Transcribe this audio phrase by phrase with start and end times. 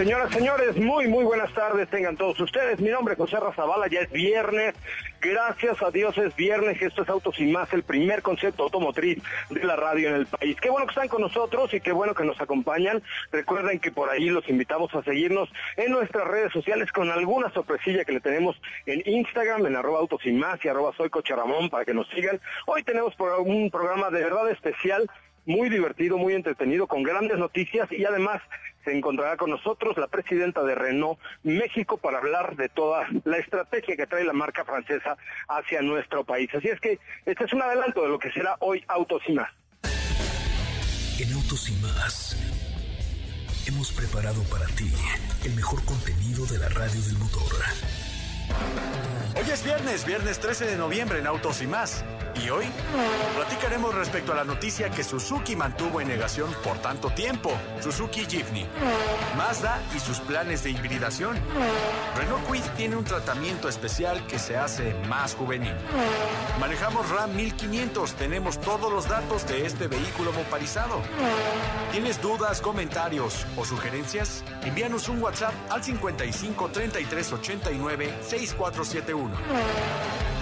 [0.00, 2.80] Señoras, señores, muy, muy buenas tardes tengan todos ustedes.
[2.80, 4.74] Mi nombre es José Razabala, ya es viernes.
[5.20, 6.80] Gracias a Dios es viernes.
[6.80, 10.56] Esto es Autos y Más, el primer concepto automotriz de la radio en el país.
[10.58, 13.02] Qué bueno que están con nosotros y qué bueno que nos acompañan.
[13.30, 18.06] Recuerden que por ahí los invitamos a seguirnos en nuestras redes sociales con alguna sorpresilla
[18.06, 21.68] que le tenemos en Instagram, en arroba Autos y Más y arroba Soy Coche Ramón
[21.68, 22.40] para que nos sigan.
[22.64, 23.12] Hoy tenemos
[23.44, 25.10] un programa de verdad especial
[25.50, 28.40] muy divertido, muy entretenido, con grandes noticias y además
[28.84, 33.96] se encontrará con nosotros la presidenta de Renault México para hablar de toda la estrategia
[33.96, 35.16] que trae la marca francesa
[35.48, 36.48] hacia nuestro país.
[36.54, 39.22] Así es que este es un adelanto de lo que será hoy Autos.
[39.28, 42.36] En Autos
[43.66, 44.90] hemos preparado para ti
[45.44, 47.52] el mejor contenido de la radio del motor.
[49.36, 52.04] Hoy es viernes, viernes 13 de noviembre en Autos y más.
[52.42, 52.64] Y hoy
[53.36, 58.66] platicaremos respecto a la noticia que Suzuki mantuvo en negación por tanto tiempo, Suzuki Jimny,
[59.36, 61.36] Mazda y sus planes de hibridación.
[62.16, 65.74] Renault Kwid tiene un tratamiento especial que se hace más juvenil.
[66.60, 71.02] Manejamos Ram 1500, tenemos todos los datos de este vehículo motorizado.
[71.92, 74.44] ¿Tienes dudas, comentarios o sugerencias?
[74.62, 78.14] Envíanos un WhatsApp al 55 33 89
[78.46, 80.39] 6471.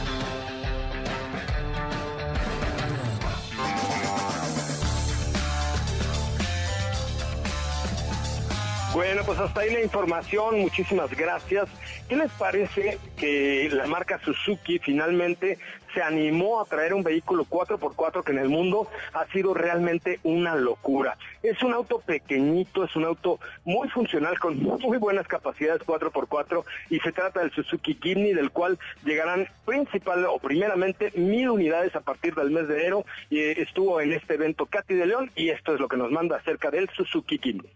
[8.99, 11.69] Bueno, pues hasta ahí la información, muchísimas gracias.
[12.09, 15.61] ¿Qué les parece que la marca Suzuki finalmente
[15.95, 20.57] se animó a traer un vehículo 4x4 que en el mundo ha sido realmente una
[20.57, 21.17] locura?
[21.45, 26.99] Es un auto pequeñito, es un auto muy funcional con muy buenas capacidades 4x4 y
[26.99, 32.35] se trata del Suzuki Jimny del cual llegarán principal o primeramente mil unidades a partir
[32.35, 35.79] del mes de enero y estuvo en este evento Katy de León y esto es
[35.79, 37.71] lo que nos manda acerca del Suzuki Jimny.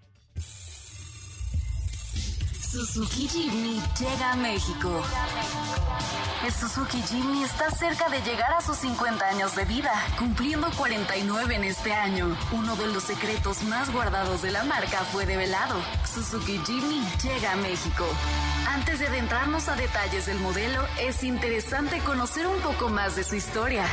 [2.72, 5.02] Suzuki Jimny llega a México.
[6.42, 11.54] El Suzuki Jimny está cerca de llegar a sus 50 años de vida, cumpliendo 49
[11.54, 12.34] en este año.
[12.50, 15.76] Uno de los secretos más guardados de la marca fue develado.
[16.10, 18.06] Suzuki Jimny llega a México.
[18.66, 23.36] Antes de adentrarnos a detalles del modelo, es interesante conocer un poco más de su
[23.36, 23.84] historia.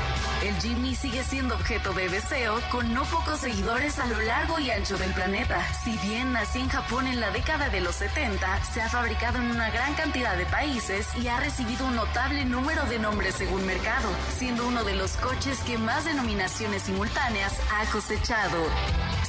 [0.42, 4.72] El Jimny sigue siendo objeto de deseo con no pocos seguidores a lo largo y
[4.72, 5.62] ancho del planeta.
[5.84, 9.50] Si bien nació en Japón en la década de los 70, se ha fabricado en
[9.50, 14.10] una gran cantidad de países y ha recibido un notable número de nombres según mercado,
[14.38, 18.58] siendo uno de los coches que más denominaciones simultáneas ha cosechado.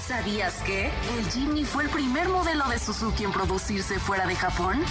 [0.07, 4.85] ¿Sabías que el Jimny fue el primer modelo de Suzuki en producirse fuera de Japón?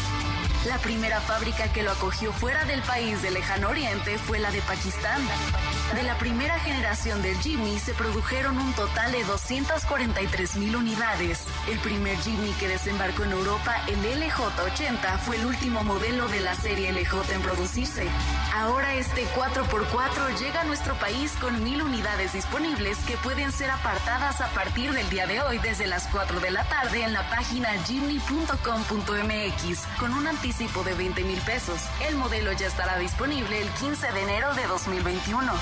[0.67, 4.61] La primera fábrica que lo acogió fuera del país del lejano oriente fue la de
[4.61, 5.21] Pakistán.
[5.95, 11.45] De la primera generación del Jimny se produjeron un total de 243 mil unidades.
[11.69, 16.53] El primer Jimny que desembarcó en Europa, el LJ80, fue el último modelo de la
[16.55, 18.05] serie LJ en producirse.
[18.53, 24.41] Ahora este 4x4 llega a nuestro país con mil unidades disponibles que pueden ser apartadas
[24.41, 27.69] a partir del día de hoy desde las 4 de la tarde en la página
[27.85, 28.57] jimny.com.mx
[29.97, 31.79] con un anticipo de 20 mil pesos.
[32.07, 35.53] El modelo ya estará disponible el 15 de enero de 2021.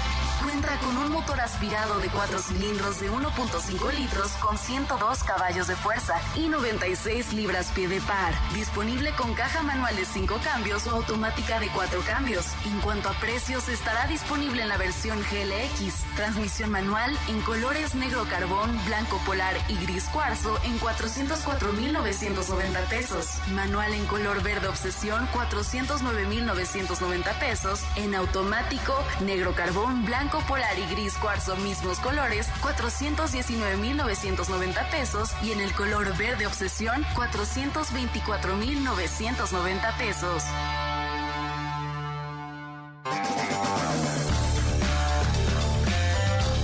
[0.43, 5.67] Cuenta con un motor aspirado de 4 cilindros de 1.5 5 litros con 102 caballos
[5.67, 8.33] de fuerza y 96 libras-pie de par.
[8.53, 12.45] Disponible con caja manual de 5 cambios o automática de 4 cambios.
[12.65, 16.03] En cuanto a precios, estará disponible en la versión GLX.
[16.15, 23.27] Transmisión manual en colores negro carbón, blanco polar y gris cuarzo en 404,990 pesos.
[23.53, 27.81] Manual en color verde obsesión, 409,990 pesos.
[27.95, 35.31] En automático, negro carbón, blanco polar y gris cuarzo, mismos colores, 419,990 pesos.
[35.41, 40.43] Y en el color verde obsesión, 424,990 pesos.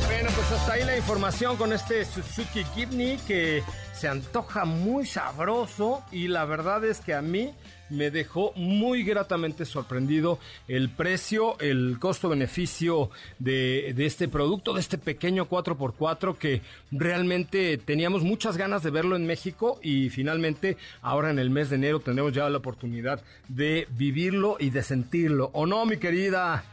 [0.05, 3.63] Bueno, pues hasta ahí la información con este Suzuki Jimny que
[3.93, 7.53] se antoja muy sabroso y la verdad es que a mí
[7.93, 13.09] me dejó muy gratamente sorprendido el precio, el costo-beneficio
[13.39, 16.61] de, de, este producto, de este pequeño 4x4 que
[16.91, 21.77] realmente teníamos muchas ganas de verlo en México y finalmente ahora en el mes de
[21.77, 25.49] enero tendremos ya la oportunidad de vivirlo y de sentirlo.
[25.53, 26.65] ¿O no, mi querida?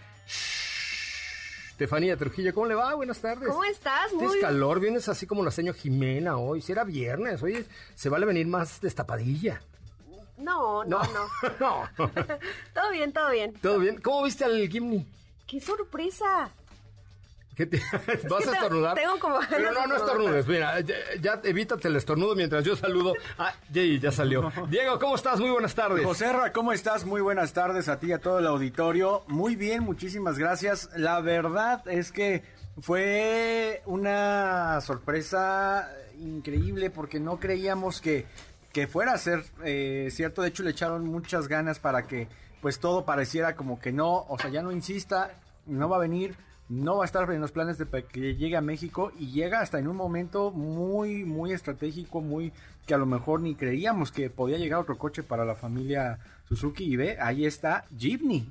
[1.70, 2.94] Estefanía Trujillo, ¿cómo le va?
[2.94, 3.48] Buenas tardes.
[3.48, 4.12] ¿Cómo estás?
[4.12, 4.26] Muy...
[4.26, 4.80] ¿Tienes calor?
[4.80, 6.60] Vienes así como la señora Jimena hoy.
[6.60, 7.64] Si era viernes, hoy
[7.94, 9.62] se vale venir más destapadilla.
[10.40, 11.28] No, no, no.
[11.60, 11.90] no.
[12.74, 13.52] todo bien, todo bien.
[13.54, 14.00] ¿Todo bien?
[14.00, 15.06] ¿Cómo viste al Gimni?
[15.46, 16.50] ¡Qué sorpresa!
[17.54, 17.78] ¿Qué te...
[18.28, 18.96] ¿Vas a estornudar?
[18.96, 19.38] Tengo como...
[19.50, 20.46] Pero no, no estornudes.
[20.46, 23.14] Mira, ya, ya, evítate el estornudo mientras yo saludo.
[23.36, 24.50] Ah, Jay, ya salió.
[24.68, 25.40] Diego, ¿cómo estás?
[25.40, 26.04] Muy buenas tardes.
[26.04, 27.04] José Ra, ¿cómo estás?
[27.04, 29.24] Muy buenas tardes a ti y a todo el auditorio.
[29.26, 30.88] Muy bien, muchísimas gracias.
[30.96, 32.42] La verdad es que
[32.80, 35.90] fue una sorpresa
[36.20, 38.26] increíble porque no creíamos que
[38.72, 40.42] que fuera a ser eh, cierto.
[40.42, 42.28] De hecho, le echaron muchas ganas para que
[42.60, 45.32] pues todo pareciera como que no, o sea, ya no insista,
[45.66, 46.36] no va a venir,
[46.70, 49.80] no va a estar en los planes de que llegue a México y llega hasta
[49.80, 52.52] en un momento muy, muy estratégico, muy
[52.86, 56.84] que a lo mejor ni creíamos que podía llegar otro coche para la familia Suzuki
[56.84, 58.46] y ve, ahí está Jeepney.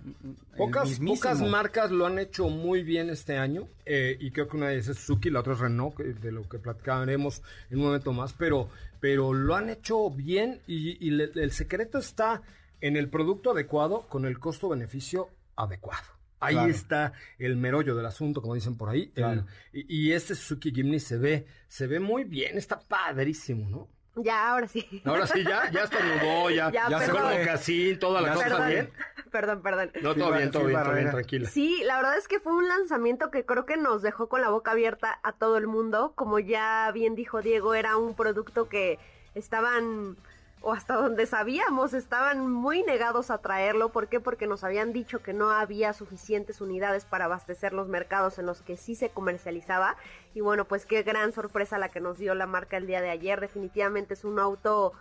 [0.57, 4.67] Pocas, pocas marcas lo han hecho muy bien este año eh, y creo que una
[4.67, 8.11] de esas es Suzuki, la otra es Renault, de lo que platicaremos en un momento
[8.11, 8.67] más, pero,
[8.99, 12.41] pero lo han hecho bien y, y le, el secreto está
[12.81, 16.18] en el producto adecuado con el costo-beneficio adecuado.
[16.39, 16.71] Ahí claro.
[16.71, 19.09] está el merollo del asunto, como dicen por ahí.
[19.09, 19.45] Claro.
[19.73, 23.87] El, y, y, este Suzuki Jimny se ve, se ve muy bien, está padrísimo, ¿no?
[24.23, 24.85] Ya, ahora sí.
[25.05, 28.91] Ahora sí, ya, ya estornudó, ya, ya, ya se mocasín, toda la cosa bien.
[29.31, 29.91] Perdón, perdón.
[30.01, 31.49] No, todo bien, todo bien, todo bien, tranquila.
[31.49, 34.49] Sí, la verdad es que fue un lanzamiento que creo que nos dejó con la
[34.49, 36.13] boca abierta a todo el mundo.
[36.15, 38.97] Como ya bien dijo Diego, era un producto que
[39.35, 40.17] estaban
[40.61, 43.89] o hasta donde sabíamos, estaban muy negados a traerlo.
[43.89, 44.19] ¿Por qué?
[44.19, 48.61] Porque nos habían dicho que no había suficientes unidades para abastecer los mercados en los
[48.61, 49.95] que sí se comercializaba.
[50.33, 53.09] Y bueno, pues qué gran sorpresa la que nos dio la marca el día de
[53.09, 53.39] ayer.
[53.39, 54.91] Definitivamente es un auto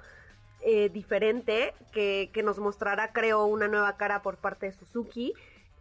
[0.61, 5.35] eh, diferente que, que nos mostrará, creo, una nueva cara por parte de Suzuki.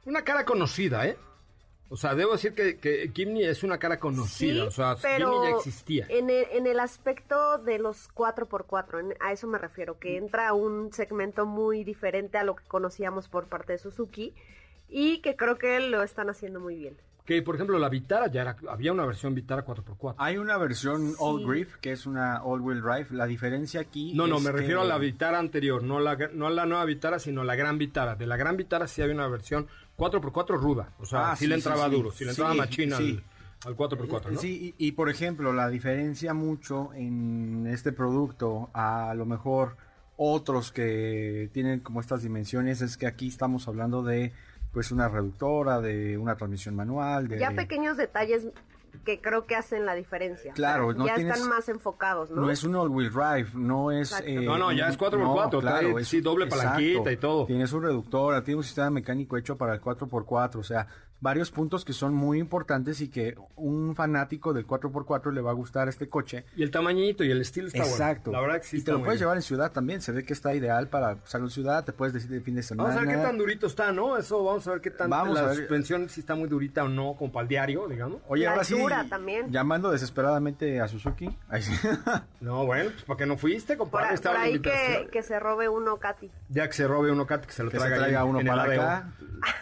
[0.06, 1.18] Una cara conocida, ¿eh?
[1.90, 3.12] O sea, debo decir que, que
[3.50, 6.06] es una cara conocida, sí, o sea, pero ya existía.
[6.10, 10.54] En el, en el aspecto de los 4x4, en, a eso me refiero, que entra
[10.54, 14.34] un segmento muy diferente a lo que conocíamos por parte de Suzuki
[14.90, 16.98] y que creo que lo están haciendo muy bien.
[17.26, 20.16] Que, por ejemplo, la Vitara ya era, había una versión Vitara 4x4.
[20.18, 21.16] Hay una versión sí.
[21.20, 23.08] All Grip, que es una All-Wheel Drive.
[23.12, 24.58] La diferencia aquí No, no, me que...
[24.60, 27.78] refiero a la Vitara anterior, no, la, no a la nueva Vitara, sino la Gran
[27.78, 28.16] Vitara.
[28.16, 29.68] De la Gran Vitara sí había una versión
[29.98, 30.90] 4x4 ruda.
[31.00, 31.92] O sea, Ah, sí, sí, le entraba sí.
[31.96, 33.24] duro, sí le entraba Sí, machina sí.
[33.66, 34.40] al, al 4x4, ¿no?
[34.40, 39.76] Sí, y, y, por ejemplo, la diferencia mucho en este producto a lo mejor
[40.16, 44.34] otros que tienen como estas dimensiones es que aquí estamos hablando de
[44.72, 48.46] pues una reductora, de una transmisión manual, de Ya pequeños detalles
[49.06, 50.54] que creo que hacen la diferencia.
[50.54, 52.42] Claro, no ya tienes- están más enfocados, ¿no?
[52.42, 54.12] No es un all-wheel drive, no es...
[54.12, 54.30] Exacto.
[54.30, 57.46] eh, No, no, ya es 4x4, trae, sí, doble palanquita y todo.
[57.46, 60.88] Tiene su reductora, tiene un sistema mecánico hecho para el 4x4, o sea,
[61.20, 65.54] varios puntos que son muy importantes y que un fanático del 4x4 le va a
[65.54, 66.46] gustar este coche.
[66.56, 68.32] Y el tamañito y el estilo está Exacto.
[68.32, 68.42] bueno.
[68.42, 69.20] La verdad que sí y te lo puedes bien.
[69.22, 72.14] llevar en ciudad también, se ve que está ideal para usarlo en ciudad, te puedes
[72.14, 72.90] decir de fin de semana.
[72.90, 74.18] Vamos a ver qué tan durito está, ¿no?
[74.18, 75.56] Eso vamos a ver qué tan Vamos la a ver.
[75.58, 78.22] suspensión si está muy durita o no, como para el diario, digamos.
[78.28, 78.76] Oye, La ahora sí,
[79.10, 79.52] también.
[79.52, 81.30] llamando desesperadamente a Suzuki.
[81.50, 81.74] Ahí sí.
[82.40, 84.16] No, bueno, pues ¿para qué no fuiste, compadre?
[84.18, 86.30] por la ahí que, que se robe uno, Katy.
[86.50, 88.40] Ya que se robe uno, Cat, que se lo que se traiga, ahí traiga uno
[88.40, 88.82] en el para adeo.
[88.84, 89.12] acá,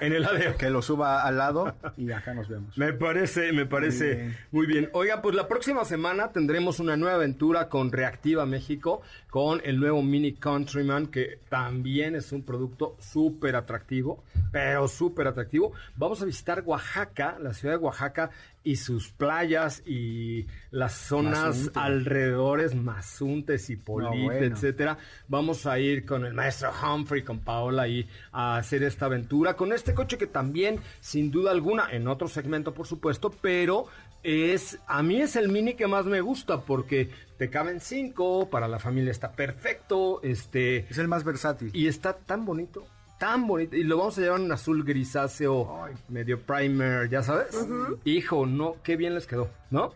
[0.01, 0.57] En el adeo.
[0.57, 2.77] que lo suba al lado y acá nos vemos.
[2.77, 4.37] Me parece, me parece Muy bien.
[4.51, 4.89] muy bien.
[4.93, 10.01] Oiga, pues la próxima semana tendremos una nueva aventura con Reactiva México, con el nuevo
[10.01, 15.73] Mini Countryman, que también es un producto súper atractivo, pero súper atractivo.
[15.95, 18.29] Vamos a visitar Oaxaca, la ciudad de Oaxaca,
[18.65, 21.79] y sus playas y las zonas Mazunte.
[21.79, 24.55] alrededores, Mazuntes y Polite, bueno.
[24.55, 24.97] etcétera.
[25.29, 29.71] Vamos a ir con el maestro Humphrey, con Paola ahí a hacer esta aventura con
[29.71, 33.85] este coche que también, sin duda alguna, en otro segmento por supuesto, pero
[34.23, 38.67] es a mí es el mini que más me gusta porque te caben cinco, para
[38.67, 41.69] la familia está perfecto, este Es el más versátil.
[41.73, 43.75] y está tan bonito, tan bonito.
[43.75, 47.67] Y lo vamos a llevar en azul grisáceo, medio primer, ya sabes.
[48.03, 49.93] Hijo, no, qué bien les quedó, ¿no?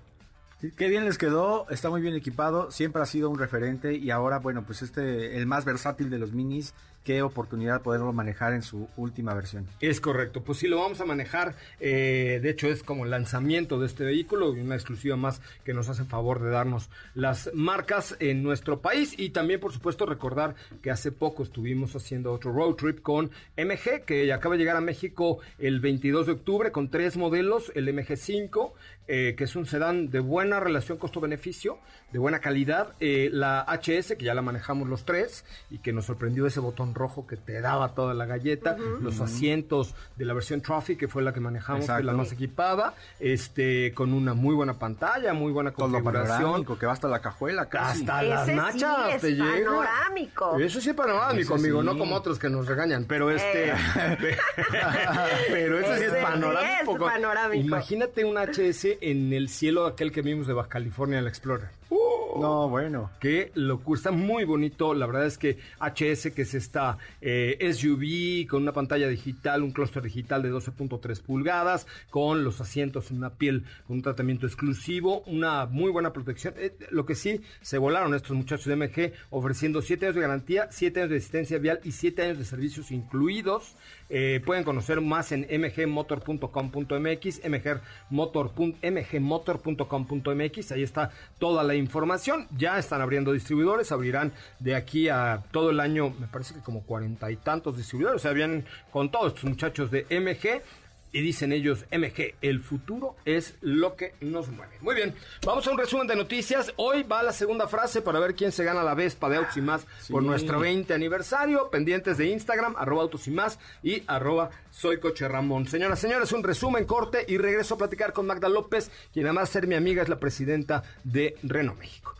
[0.75, 4.39] Qué bien les quedó, está muy bien equipado, siempre ha sido un referente y ahora,
[4.39, 6.73] bueno, pues este, el más versátil de los minis,
[7.03, 9.65] qué oportunidad poderlo manejar en su última versión.
[9.79, 11.55] Es correcto, pues sí lo vamos a manejar.
[11.79, 15.73] eh, de hecho, es como el lanzamiento de este vehículo y una exclusiva más que
[15.73, 19.15] nos hace favor de darnos las marcas en nuestro país.
[19.17, 24.03] Y también, por supuesto, recordar que hace poco estuvimos haciendo otro road trip con MG,
[24.05, 28.73] que acaba de llegar a México el 22 de octubre con tres modelos: el MG5,
[29.07, 31.77] eh, que es un sedán de buena relación costo-beneficio,
[32.11, 36.05] de buena calidad, eh, la HS, que ya la manejamos los tres y que nos
[36.05, 40.61] sorprendió ese botón rojo que te daba toda la galleta, los asientos de la versión
[40.61, 44.73] Trophy, que fue la que manejamos, que la más equipada, este, con una muy buena
[44.79, 46.37] pantalla, muy buena Todo configuración.
[46.41, 47.99] panorámico, que va hasta la cajuela casi.
[48.01, 49.65] Hasta las Ese sí nachas es te llega.
[49.69, 50.59] panorámico.
[50.59, 51.85] Eso sí es panorámico, Ese amigo, sí.
[51.85, 53.71] no como otros que nos regañan, pero este.
[55.51, 56.93] pero ese sí es sí panorámico.
[56.95, 57.63] es panorámico.
[57.67, 61.78] Imagínate un HS en el cielo aquel que vimos de Baja California, el Explorer.
[61.89, 63.09] No, bueno.
[63.19, 64.93] Qué locura, está muy bonito.
[64.93, 69.71] La verdad es que HS, que es esta eh, SUV con una pantalla digital, un
[69.71, 75.23] clúster digital de 12.3 pulgadas, con los asientos en una piel con un tratamiento exclusivo,
[75.25, 76.53] una muy buena protección.
[76.57, 80.67] Eh, lo que sí, se volaron estos muchachos de MG ofreciendo 7 años de garantía,
[80.71, 83.75] 7 años de asistencia vial y 7 años de servicios incluidos.
[84.11, 92.47] Eh, pueden conocer más en mgmotor.com.mx, mgmotor mgmotor.com.mx, ahí está toda la información.
[92.57, 96.83] Ya están abriendo distribuidores, abrirán de aquí a todo el año, me parece que como
[96.83, 100.61] cuarenta y tantos distribuidores, o sea, vienen con todos estos muchachos de MG.
[101.11, 104.77] Y dicen ellos, MG, el futuro es lo que nos mueve.
[104.81, 106.71] Muy bien, vamos a un resumen de noticias.
[106.75, 109.61] Hoy va la segunda frase para ver quién se gana la Vespa de Autos y
[109.61, 111.69] Más por nuestro 20 aniversario.
[111.71, 115.67] Pendientes de Instagram, arroba Autos y Más y arroba Soy Coche Ramón.
[115.67, 119.53] Señoras, señores, un resumen corte y regreso a platicar con Magda López, quien además de
[119.53, 122.15] ser mi amiga es la presidenta de Renault México.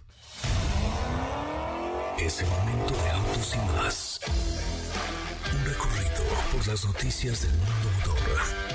[2.18, 4.20] Es el momento de autos y más.
[5.54, 8.69] Un recorrido por las noticias del mundo motor.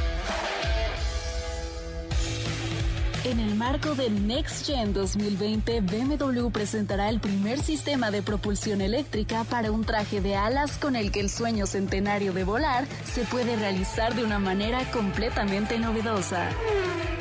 [3.25, 9.45] En el marco del Next Gen 2020, BMW presentará el primer sistema de propulsión eléctrica
[9.45, 13.57] para un traje de alas con el que el sueño centenario de volar se puede
[13.57, 16.51] realizar de una manera completamente novedosa.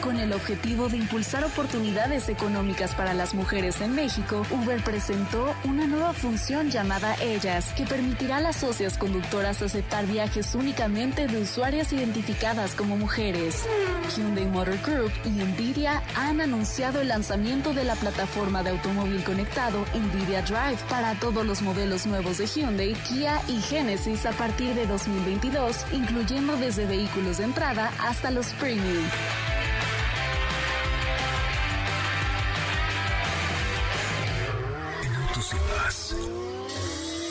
[0.03, 5.87] Con el objetivo de impulsar oportunidades económicas para las mujeres en México, Uber presentó una
[5.87, 11.93] nueva función llamada Ellas, que permitirá a las socias conductoras aceptar viajes únicamente de usuarias
[11.93, 13.63] identificadas como mujeres.
[14.13, 19.85] Hyundai Motor Group y Nvidia han anunciado el lanzamiento de la plataforma de automóvil conectado
[19.93, 24.87] Nvidia Drive para todos los modelos nuevos de Hyundai, Kia y Genesis a partir de
[24.87, 29.05] 2022, incluyendo desde vehículos de entrada hasta los premium.
[35.03, 36.15] En Autos y más.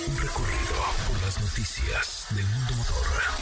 [0.08, 0.76] Un recorrido
[1.08, 3.41] por las noticias del mundo motor.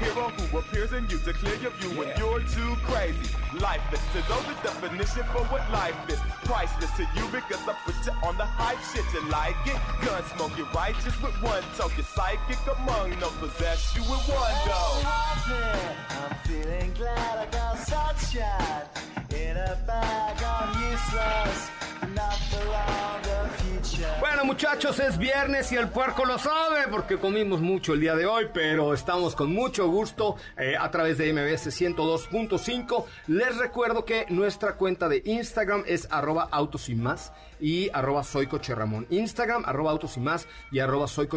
[0.00, 3.30] Hero who appears in you to clear your view when you're too crazy.
[3.60, 6.18] Lifeless to those the definition for what life is.
[6.44, 9.04] Priceless to you because I put you on the hype shit.
[9.14, 9.78] You like it?
[10.04, 11.90] Gun smoke, you're righteous with one toe.
[11.96, 14.82] You're psychic among no possess you with one go.
[15.06, 18.88] I'm feeling glad I got sunshine
[19.30, 20.42] in a bag.
[20.42, 21.70] I'm useless,
[22.14, 23.33] not for long.
[24.20, 28.26] Bueno muchachos, es viernes y el puerco lo sabe porque comimos mucho el día de
[28.26, 33.04] hoy, pero estamos con mucho gusto eh, a través de MBS 102.5.
[33.26, 38.48] Les recuerdo que nuestra cuenta de Instagram es arroba autos y más y arroba soy.
[39.10, 41.28] Instagram arroba autos y más y arroba soy.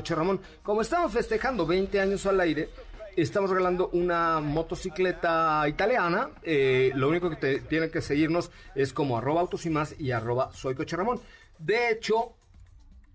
[0.63, 2.69] Como estamos festejando 20 años al aire,
[3.15, 6.29] estamos regalando una motocicleta italiana.
[6.43, 10.12] Eh, lo único que te, tienen que seguirnos es como arroba autos y más y
[10.12, 10.75] arroba soy.
[11.59, 12.36] De hecho,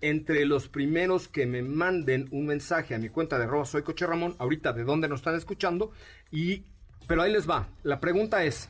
[0.02, 4.06] entre los primeros que me manden un mensaje a mi cuenta de arroba soy Coche
[4.06, 5.92] Ramón, ahorita de dónde nos están escuchando,
[6.30, 6.64] y
[7.06, 7.68] pero ahí les va.
[7.82, 8.68] La pregunta es,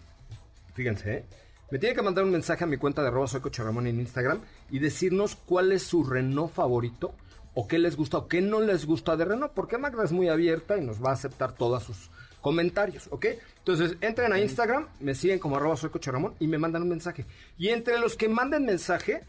[0.74, 1.24] fíjense, ¿eh?
[1.70, 3.98] me tienen que mandar un mensaje a mi cuenta de arroba soy Coche Ramón en
[3.98, 7.14] Instagram y decirnos cuál es su Renault favorito
[7.54, 10.28] o qué les gusta o qué no les gusta de Renault, porque Magda es muy
[10.28, 12.10] abierta y nos va a aceptar todos sus
[12.40, 13.26] comentarios, ¿ok?
[13.58, 16.88] Entonces, entren a Instagram, me siguen como arroba soy Coche Ramón y me mandan un
[16.88, 17.24] mensaje.
[17.56, 19.22] Y entre los que manden mensaje,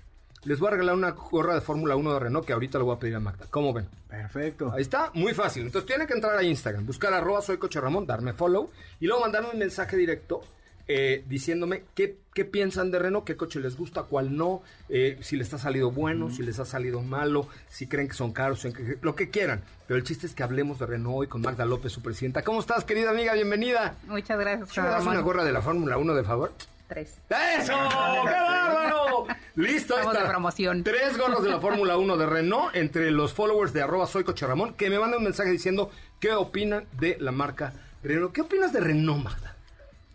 [0.45, 2.95] les voy a regalar una gorra de Fórmula 1 de Renault que ahorita lo voy
[2.95, 3.45] a pedir a Magda.
[3.49, 3.87] ¿Cómo ven?
[4.09, 4.71] Perfecto.
[4.73, 5.63] Ahí está, muy fácil.
[5.65, 8.69] Entonces tienen que entrar a Instagram, buscar arroba soy Coche Ramón, darme follow
[8.99, 10.41] y luego mandarme un mensaje directo
[10.85, 15.37] eh, diciéndome qué, qué piensan de Renault, qué coche les gusta, cuál no, eh, si
[15.37, 18.67] les ha salido bueno, si les ha salido malo, si creen que son caros,
[19.01, 19.63] lo que quieran.
[19.87, 22.43] Pero el chiste es que hablemos de Renault hoy con Magda López, su presidenta.
[22.43, 23.33] ¿Cómo estás, querida amiga?
[23.33, 23.95] Bienvenida.
[24.07, 24.77] Muchas gracias.
[24.77, 26.51] ¿Me das una gorra de la Fórmula 1 de favor?
[26.87, 27.17] Tres.
[27.29, 27.73] ¡Eso!
[27.73, 29.25] ¡Qué bárbaro!
[29.55, 30.23] Listo, Estamos está.
[30.25, 30.83] de promoción.
[30.83, 34.45] Tres gorros de la Fórmula 1 de Renault entre los followers de arroba soy Coche
[34.45, 37.73] Ramón que me mandan un mensaje diciendo qué opinan de la marca
[38.03, 38.33] Renault.
[38.33, 39.55] ¿Qué opinas de Renault, Magda?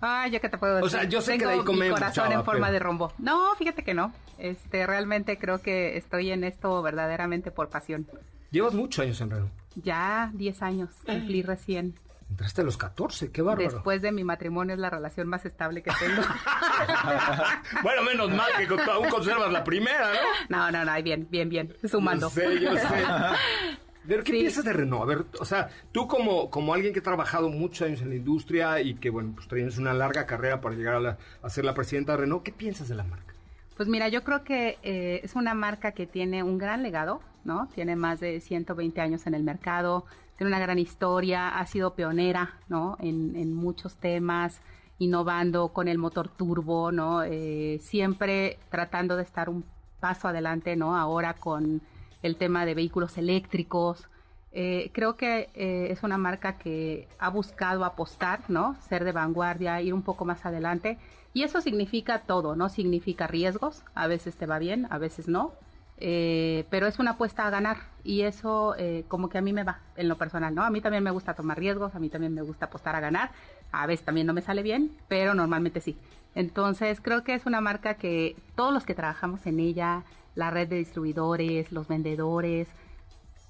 [0.01, 0.87] Ah, yo qué te puedo decir.
[0.87, 2.79] O sea, yo sé que de ahí comemos, mi corazón chava, en forma pero- de
[2.79, 3.13] rombo.
[3.19, 4.13] No, fíjate que no.
[4.39, 8.07] Este, realmente creo que estoy en esto verdaderamente por pasión.
[8.53, 9.53] Llevas muchos años en Renault.
[9.83, 11.95] Ya 10 años, cumplí recién.
[12.31, 13.71] Entraste a los 14, qué bárbaro.
[13.71, 16.23] Después de mi matrimonio es la relación más estable que tengo.
[17.83, 20.11] bueno, menos mal que con- aún conservas la primera,
[20.49, 20.57] ¿no?
[20.57, 21.75] no, no, no, bien, bien, bien.
[21.85, 22.29] Sumando.
[22.29, 22.87] Yo sé, yo sé.
[24.07, 24.39] Pero, ¿qué Sí.
[24.41, 25.03] piensas de Renault?
[25.03, 28.15] A ver, o sea, tú como, como alguien que ha trabajado muchos años en la
[28.15, 31.65] industria y que, bueno, pues tienes una larga carrera para llegar a, la- a ser
[31.67, 33.35] la presidenta de Renault, ¿qué piensas de la marca?
[33.77, 37.69] Pues mira, yo creo que eh, es una marca que tiene un gran legado, ¿no?
[37.75, 40.07] Tiene más de 120 años en el mercado,
[40.39, 42.97] tiene una gran historia, ha sido pionera, ¿no?
[43.01, 44.63] En, muchos temas,
[45.01, 47.25] innovando con el motor turbo, ¿no?
[47.25, 49.65] Eh, siempre tratando de estar un
[49.99, 50.97] paso adelante, ¿no?
[50.97, 51.83] Ahora con
[52.23, 54.09] el tema de vehículos eléctricos.
[54.53, 58.77] Eh, creo que eh, es una marca que ha buscado apostar, ¿no?
[58.89, 60.99] Ser de vanguardia, ir un poco más adelante.
[61.35, 62.69] Y eso significa todo, ¿no?
[62.69, 63.83] Significa riesgos.
[63.97, 65.53] A veces te va bien, a veces no.
[66.01, 67.79] Eh, pero es una apuesta a ganar.
[68.05, 70.63] Y eso eh, como que a mí me va en lo personal, ¿no?
[70.63, 73.31] A mí también me gusta tomar riesgos, a mí también me gusta apostar a ganar.
[73.73, 75.97] A veces también no me sale bien, pero normalmente sí.
[76.35, 80.69] Entonces creo que es una marca que todos los que trabajamos en ella, la red
[80.69, 82.69] de distribuidores, los vendedores,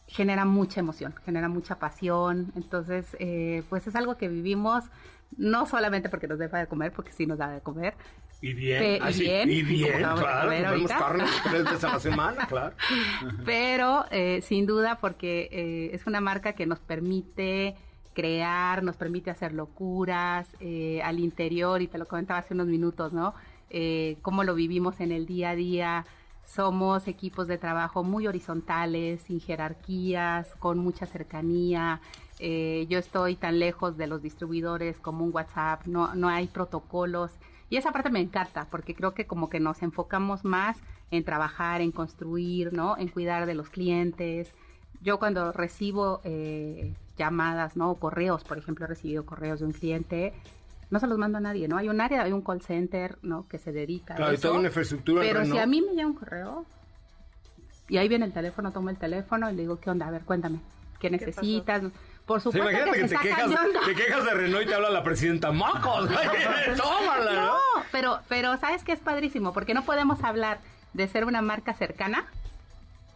[0.07, 2.53] genera mucha emoción, genera mucha pasión.
[2.57, 4.85] Entonces, eh, pues es algo que vivimos
[5.37, 7.95] no solamente porque nos deja de comer, porque sí nos da de comer.
[8.41, 10.99] Y bien, Pe- así, bien, y bien, claro, comer comemos ahorita.
[10.99, 12.77] carne tres veces a la semana, claro.
[13.45, 17.75] Pero eh, sin duda porque eh, es una marca que nos permite
[18.15, 23.13] crear, nos permite hacer locuras eh, al interior, y te lo comentaba hace unos minutos,
[23.13, 23.35] ¿no?
[23.71, 26.07] Eh, cómo lo vivimos en el día a día.
[26.47, 32.01] Somos equipos de trabajo muy horizontales, sin jerarquías, con mucha cercanía.
[32.39, 37.33] Eh, yo estoy tan lejos de los distribuidores como un WhatsApp, no, no hay protocolos.
[37.71, 40.79] Y esa parte me encanta porque creo que como que nos enfocamos más
[41.11, 42.97] en trabajar, en construir, ¿no?
[42.97, 44.53] En cuidar de los clientes.
[45.03, 47.91] Yo cuando recibo eh, llamadas, ¿no?
[47.91, 50.33] O correos, por ejemplo, he recibido correos de un cliente,
[50.91, 51.77] no se los mando a nadie, ¿no?
[51.77, 53.47] Hay un área, hay un call center, ¿no?
[53.49, 54.49] Que se dedica Claro, a eso.
[54.49, 56.65] toda una infraestructura Pero si a mí me llega un correo
[57.89, 60.07] y ahí viene el teléfono, tomo el teléfono y le digo, ¿qué onda?
[60.09, 60.61] A ver, cuéntame.
[60.99, 61.83] ¿Qué necesitas?
[62.29, 63.73] Por Sí, supuesto imagínate que, que, se te, está quejas, cañón.
[63.87, 66.09] te quejas de Renault y te habla la presidenta Mocos.
[66.77, 67.47] Tómala, ¿no?
[67.55, 67.59] No,
[67.91, 70.61] pero, pero sabes que es padrísimo, porque no podemos hablar
[70.93, 72.27] de ser una marca cercana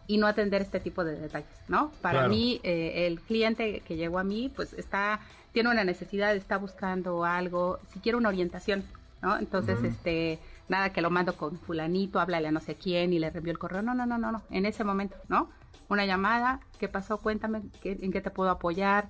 [0.07, 1.91] y no atender este tipo de detalles, ¿no?
[2.01, 2.29] Para Claro.
[2.29, 5.19] mí, eh, el cliente que llegó a mí, pues está,
[5.53, 8.83] tiene una necesidad, está buscando algo, si quiere una orientación,
[9.21, 9.37] ¿no?
[9.37, 13.29] Entonces, este, nada que lo mando con fulanito, háblale a no sé quién y le
[13.29, 15.49] reenvío el correo, no, no, no, no, no, en ese momento, ¿no?
[15.89, 17.17] Una llamada, ¿qué pasó?
[17.17, 19.09] Cuéntame, ¿qué- ¿en qué te puedo apoyar?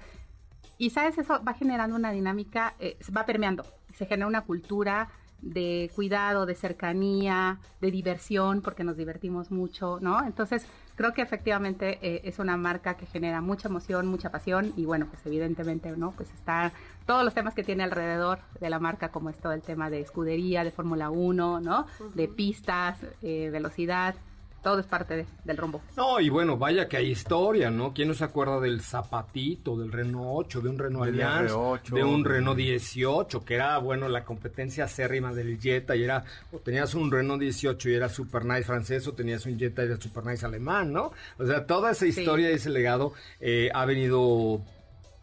[0.78, 5.10] Y sabes, eso va generando una dinámica, eh, va permeando, se genera una cultura
[5.42, 10.24] de cuidado, de cercanía, de diversión, porque nos divertimos mucho, ¿no?
[10.26, 14.86] Entonces, creo que efectivamente eh, es una marca que genera mucha emoción, mucha pasión y
[14.86, 16.12] bueno, pues evidentemente, ¿no?
[16.12, 16.72] Pues está
[17.06, 20.00] todos los temas que tiene alrededor de la marca, como es todo el tema de
[20.00, 21.88] escudería, de Fórmula 1, ¿no?
[22.16, 24.16] De pistas, eh, velocidad,
[24.64, 25.82] todo es parte de- del rumbo.
[25.98, 27.94] No, y bueno, vaya que hay historia, ¿no?
[27.94, 32.04] ¿Quién no se acuerda del Zapatito, del Renault 8, de un Renault Allianz, R8, de
[32.04, 36.60] un de- Renault 18, que era, bueno, la competencia acérrima del Jetta, y era, o
[36.60, 39.98] tenías un Renault 18 y era Super Nice francés, o tenías un Jetta y era
[39.98, 41.12] Super Nice alemán, ¿no?
[41.38, 44.62] O sea, toda esa historia y ese legado eh, ha venido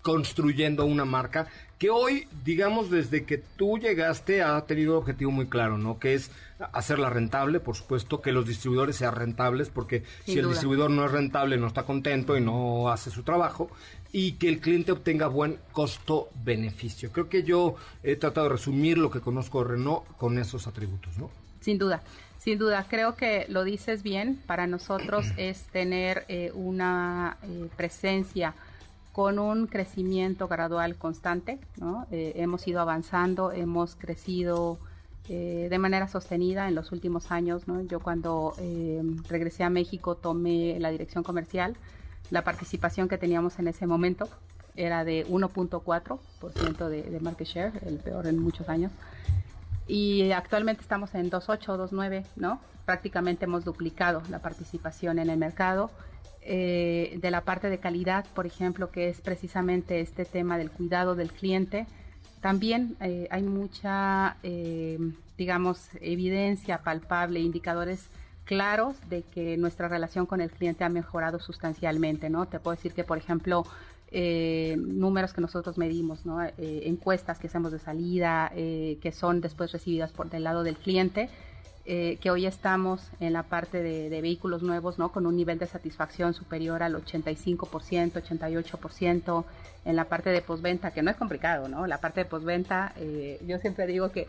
[0.02, 1.46] construyendo una marca
[1.80, 5.98] que hoy, digamos, desde que tú llegaste ha tenido un objetivo muy claro, ¿no?
[5.98, 6.30] Que es
[6.74, 11.06] hacerla rentable, por supuesto, que los distribuidores sean rentables, porque Sin si el distribuidor no
[11.06, 13.70] es rentable, no está contento y no hace su trabajo,
[14.12, 17.12] y que el cliente obtenga buen costo-beneficio.
[17.12, 21.16] Creo que yo he tratado de resumir lo que conozco de Renault con esos atributos,
[21.16, 21.30] ¿no?
[21.62, 22.02] Sin duda,
[22.36, 22.84] sin duda.
[22.90, 24.38] Creo que lo dices bien.
[24.46, 28.54] Para nosotros es tener eh, una eh, presencia
[29.12, 31.58] con un crecimiento gradual constante.
[31.78, 32.06] ¿no?
[32.10, 34.78] Eh, hemos ido avanzando, hemos crecido
[35.28, 37.62] eh, de manera sostenida en los últimos años.
[37.88, 41.76] Yo cuando eh, regresé a México tomé la dirección comercial.
[42.30, 44.28] La participación que teníamos en ese momento
[44.76, 48.92] era de 1.4% de, de market share, el peor en muchos años
[49.90, 52.60] y actualmente estamos en 2.8, 2.9, ¿no?
[52.84, 55.90] Prácticamente hemos duplicado la participación en el mercado.
[56.42, 61.14] Eh, de la parte de calidad, por ejemplo, que es precisamente este tema del cuidado
[61.14, 61.86] del cliente,
[62.40, 64.98] también eh, hay mucha, eh,
[65.36, 68.08] digamos, evidencia palpable, indicadores
[68.44, 72.46] claros de que nuestra relación con el cliente ha mejorado sustancialmente, ¿no?
[72.46, 73.64] Te puedo decir que, por ejemplo,
[74.12, 76.42] eh, números que nosotros medimos, ¿no?
[76.42, 80.76] Eh, encuestas que hacemos de salida, eh, que son después recibidas por del lado del
[80.76, 81.28] cliente,
[81.86, 85.10] eh, que hoy estamos en la parte de, de vehículos nuevos, ¿no?
[85.12, 89.44] Con un nivel de satisfacción superior al 85%, 88%,
[89.86, 91.86] en la parte de postventa, que no es complicado, ¿no?
[91.86, 94.26] La parte de postventa, eh, yo siempre digo que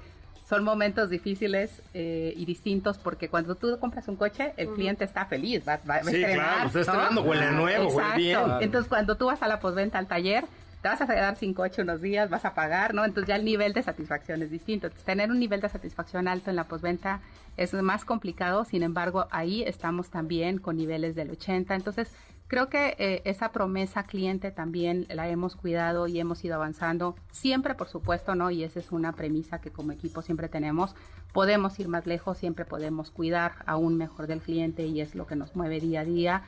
[0.47, 5.25] son momentos difíciles eh, y distintos porque cuando tú compras un coche, el cliente está
[5.25, 6.81] feliz, va, va- va a Sí, estrenar, claro, está ¿no?
[6.81, 8.47] estrenando, huele nuevo, huele Exacto.
[8.47, 8.61] bien.
[8.63, 10.43] Entonces, cuando tú vas a la postventa al taller,
[10.81, 13.05] te vas a quedar sin coche unos días, vas a pagar, ¿no?
[13.05, 14.87] Entonces ya el nivel de satisfacción es distinto.
[14.87, 17.21] Entonces, tener un nivel de satisfacción alto en la postventa
[17.57, 21.75] es más complicado, sin embargo, ahí estamos también con niveles del 80.
[21.75, 22.11] Entonces,
[22.47, 27.15] creo que eh, esa promesa cliente también la hemos cuidado y hemos ido avanzando.
[27.31, 28.49] Siempre, por supuesto, ¿no?
[28.49, 30.95] Y esa es una premisa que como equipo siempre tenemos.
[31.31, 35.35] Podemos ir más lejos, siempre podemos cuidar aún mejor del cliente y es lo que
[35.35, 36.43] nos mueve día a día.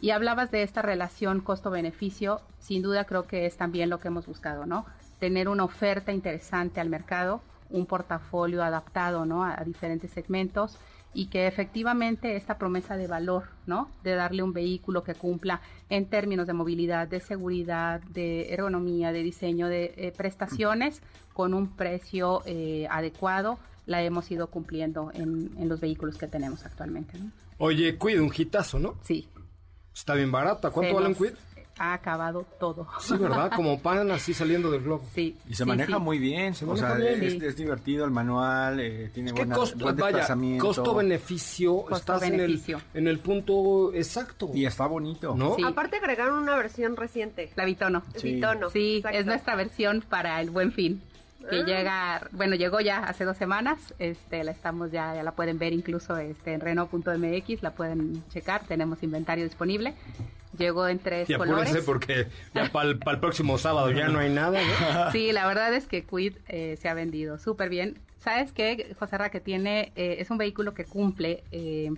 [0.00, 4.26] Y hablabas de esta relación costo-beneficio, sin duda creo que es también lo que hemos
[4.26, 4.86] buscado, ¿no?
[5.18, 9.44] Tener una oferta interesante al mercado, un portafolio adaptado, ¿no?
[9.44, 10.78] A, a diferentes segmentos
[11.16, 13.90] y que efectivamente esta promesa de valor, ¿no?
[14.04, 19.22] De darle un vehículo que cumpla en términos de movilidad, de seguridad, de ergonomía, de
[19.22, 21.00] diseño, de eh, prestaciones
[21.32, 26.66] con un precio eh, adecuado, la hemos ido cumpliendo en, en los vehículos que tenemos
[26.66, 27.30] actualmente, ¿no?
[27.58, 28.96] Oye, Quid, un hitazo, ¿no?
[29.02, 29.26] Sí.
[29.96, 30.70] Está bien barata.
[30.70, 31.30] ¿Cuánto vale un Quid?
[31.78, 32.86] Ha acabado todo.
[33.00, 33.50] Sí, ¿verdad?
[33.54, 35.04] Como pan así saliendo del globo.
[35.14, 35.36] Sí.
[35.46, 36.02] Y se sí, maneja sí.
[36.02, 37.22] muy bien, Se o maneja sea, bien.
[37.22, 37.40] es, Sí.
[37.44, 40.64] es divertido el manual, eh, tiene ¿Qué buena, costo, buen vaya, desplazamiento.
[40.66, 42.62] costo-beneficio, estás en el,
[42.94, 44.50] en el punto exacto.
[44.54, 45.34] Y está bonito.
[45.34, 45.54] ¿No?
[45.56, 45.62] Sí.
[45.64, 47.50] Aparte agregaron una versión reciente.
[47.56, 48.02] La Bitono.
[48.16, 48.34] Sí.
[48.36, 48.70] Bitono.
[48.70, 49.18] Sí, exacto.
[49.18, 51.02] es nuestra versión para el Buen Fin.
[51.48, 51.64] Que Ah.
[51.64, 55.72] llega, bueno, llegó ya hace dos semanas, este, la estamos ya, ya la pueden ver
[55.72, 59.94] incluso este, en Renault.mx, la pueden checar, tenemos inventario disponible.
[60.58, 61.84] Llegó en tres Y apúrense colores.
[61.84, 65.10] porque ya para el, próximo sábado ya no hay nada, ¿no?
[65.12, 67.98] Sí, la verdad es que Quid eh, se ha vendido súper bien.
[68.18, 71.90] ¿Sabes qué, José Ra, que tiene, eh, es un vehículo que cumple eh,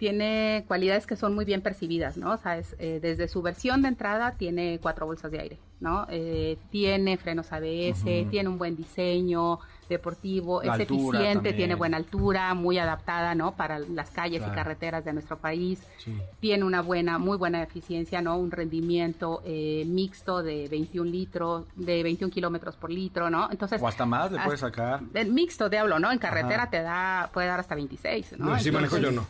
[0.00, 2.32] tiene cualidades que son muy bien percibidas, ¿no?
[2.32, 6.06] O sea, es, eh, desde su versión de entrada tiene cuatro bolsas de aire, ¿no?
[6.08, 9.58] Eh, tiene frenos ABS, tiene un buen diseño
[9.90, 11.56] deportivo, La es eficiente, también.
[11.56, 13.56] tiene buena altura, muy adaptada, ¿no?
[13.56, 14.54] Para las calles Claro.
[14.54, 15.82] y carreteras de nuestro país.
[15.98, 16.16] Sí.
[16.40, 18.38] Tiene una buena, muy buena eficiencia, ¿no?
[18.38, 23.50] Un rendimiento eh, mixto de 21 litros, de 21 kilómetros por litro, ¿no?
[23.50, 25.02] Entonces, O hasta más le puedes sacar.
[25.12, 26.10] el mixto de hablo, ¿no?
[26.10, 26.70] En carretera Ajá.
[26.70, 28.46] te da, puede dar hasta 26, ¿no?
[28.46, 29.26] No, si manejo yo no.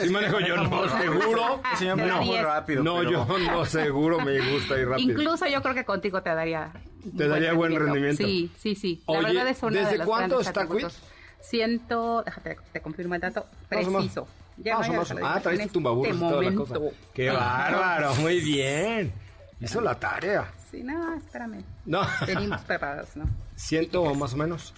[0.00, 1.60] Si manejo yo no, seguro.
[1.72, 2.44] El señor muy 10.
[2.44, 2.82] rápido.
[2.82, 5.10] No, pero- yo no, seguro me gusta ir rápido.
[5.10, 6.72] Incluso yo creo que contigo te daría.
[7.16, 8.24] ¿Te daría buen rendimiento?
[8.24, 9.02] Sí, sí, sí.
[9.06, 10.98] Oye, la verdad es una ¿desde de los cuánto está atributos.
[11.40, 14.28] Ciento, déjate, te confirmo el dato Más o preciso.
[14.58, 16.74] Ya Más o no, digo Ah, en traiste este y toda la cosa.
[17.14, 19.12] Qué bárbaro, muy bien.
[19.60, 20.52] Hizo la tarea.
[20.70, 21.64] Sí, no, espérame.
[21.86, 23.24] No, Venimos preparados, ¿no?
[23.56, 24.72] ciento más o menos.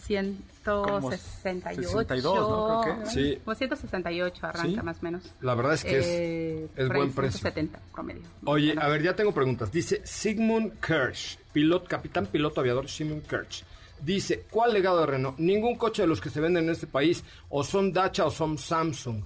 [0.65, 1.89] 168.
[1.89, 2.81] 62, ¿no?
[2.83, 3.11] Creo que.
[3.11, 3.39] Sí.
[3.45, 4.87] Como 168 arranca Sí.
[4.87, 5.23] más o menos.
[5.41, 7.39] La verdad es que es- Eh, es buen precio.
[7.41, 8.23] 170 promedio.
[8.45, 9.71] Oye, Bueno, a ver, ya tengo preguntas.
[9.73, 13.65] Dice Sigmund Kirsch, piloto, capitán piloto aviador Sigmund Kirsch.
[14.01, 15.39] Dice, ¿cuál legado de Renault?
[15.39, 18.59] Ningún coche de los que se venden en este país o son Dacia o son
[18.59, 19.23] Samsung.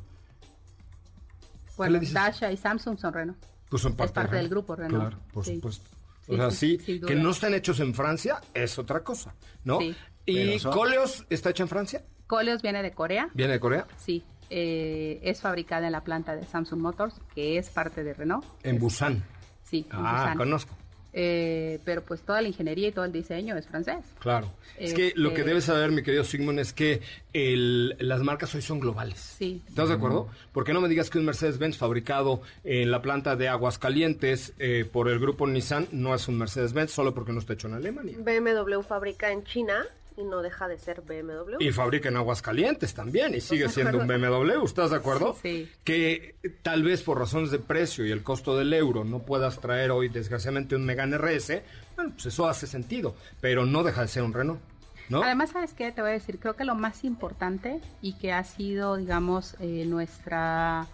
[1.77, 1.99] Bueno?
[2.13, 3.39] Dacia y Samsung son Renault.
[3.69, 5.01] Pues son Es parte, de parte del grupo Renault.
[5.11, 5.55] Claro, por Sí.
[5.57, 5.91] supuesto.
[6.27, 9.79] Sí, o sea, sí, que no están hechos en Francia es otra cosa, ¿no?
[9.81, 9.95] Sí.
[10.27, 12.03] ¿Y son- Coleos está hecha en Francia?
[12.27, 13.29] Coleos viene de Corea.
[13.35, 13.87] ¿Viene de Corea?
[13.99, 14.23] Sí.
[14.49, 18.45] eh, es fabricada en la planta de Samsung Motors, que es parte de Renault.
[18.63, 19.25] En Busan.
[19.65, 20.37] Sí, en Ah, Busan.
[20.39, 20.77] conozco.
[21.13, 24.05] Eh, pero pues toda la ingeniería y todo el diseño es francés.
[24.21, 24.53] Claro.
[24.79, 27.01] Es que lo que Este- debes saber, mi querido Sigmund, es que
[27.33, 29.19] el- las marcas hoy son globales.
[29.19, 29.63] Sí.
[29.67, 30.29] ¿Estás de acuerdo?
[30.53, 35.09] Porque no me digas que un Mercedes-Benz fabricado en la planta de Aguascalientes eh, por
[35.09, 38.17] el grupo Nissan no es un Mercedes-Benz solo porque no está hecho en Alemania.
[38.21, 39.85] BMW fabrica en China
[40.17, 41.57] y no deja de ser BMW.
[41.61, 45.37] Y fabrica en Aguascalientes también y sigue siendo un BMW, ¿estás de acuerdo?
[45.43, 45.71] Sí.
[45.85, 49.91] Que tal vez por razones de precio y el costo del euro no puedas traer
[49.91, 51.63] hoy desgraciadamente un Megane RS,
[51.97, 54.61] bueno, pues eso hace sentido, pero no deja de ser un Renault,
[55.09, 55.23] ¿no?
[55.23, 55.93] Además, ¿sabes qué?
[55.93, 59.85] Te voy a decir, creo que lo más importante y que ha sido, digamos, eh,
[59.87, 60.87] nuestra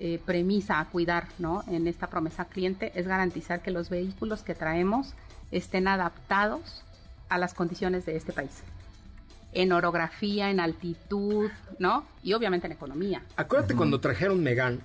[0.00, 1.62] eh, premisa a cuidar, ¿no?
[1.68, 5.14] En esta promesa cliente es garantizar que los vehículos que traemos
[5.50, 6.84] estén adaptados
[7.34, 8.62] a las condiciones de este país.
[9.52, 12.04] En orografía, en altitud, ¿no?
[12.22, 13.22] Y obviamente en economía.
[13.36, 14.80] Acuérdate cuando trajeron Megan,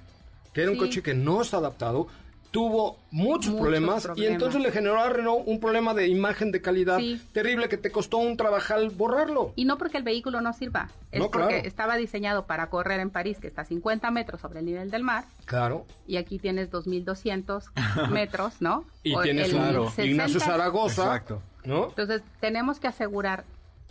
[0.53, 0.81] que era un Sí.
[0.85, 2.07] coche que no está adaptado,
[2.51, 6.61] tuvo muchos, Muchos problemas, y entonces le generó a Renault un problema de imagen de
[6.63, 7.21] calidad Sí.
[7.31, 9.53] terrible que te costó un trabajal borrarlo.
[9.55, 11.67] Y no porque el vehículo no sirva, es No, porque claro.
[11.67, 15.03] estaba diseñado para correr en París, que está a 50 metros sobre el nivel del
[15.03, 15.85] mar, Claro.
[16.07, 17.65] y aquí tienes 2.200
[18.11, 18.83] metros, ¿no?
[19.03, 19.85] Y O tienes el un Claro.
[19.89, 20.05] 60.
[20.05, 21.43] Ignacio Zaragoza, Exacto.
[21.65, 21.89] ¿No?
[21.89, 23.43] Entonces, tenemos que asegurar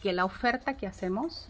[0.02, 1.48] que la oferta que hacemos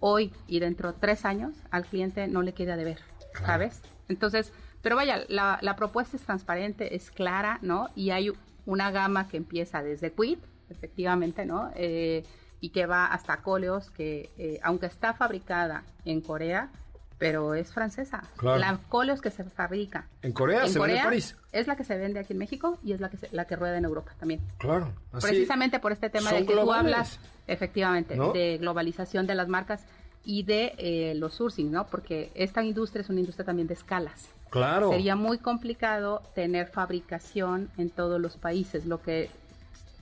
[0.00, 2.98] hoy y dentro de tres años al cliente no le quede a deber,
[3.44, 3.82] ¿sabes?
[4.08, 7.88] Entonces, pero vaya, la, la propuesta es transparente, es clara, ¿no?
[7.94, 8.32] Y hay
[8.66, 10.38] una gama que empieza desde Quid,
[10.70, 11.70] efectivamente, ¿no?
[11.74, 12.24] Eh,
[12.60, 16.70] y que va hasta Coleos, que eh, aunque está fabricada en Corea,
[17.18, 18.22] pero es francesa.
[18.36, 18.58] Claro.
[18.58, 21.36] La Coleos que se fabrica En Corea en se vende en París.
[21.52, 23.56] es la que se vende aquí en México y es la que se- la que
[23.56, 24.40] rueda en Europa también.
[24.58, 24.92] Claro.
[25.12, 26.66] así- Precisamente por este tema de que globales.
[26.66, 28.32] tú hablas, efectivamente, ¿No?
[28.32, 29.84] de globalización de las marcas
[30.24, 31.86] y de eh, los sourcing, ¿no?
[31.86, 34.28] Porque esta industria es una industria también de escalas.
[34.50, 34.90] Claro.
[34.90, 39.28] Sería muy complicado tener fabricación en todos los países, lo que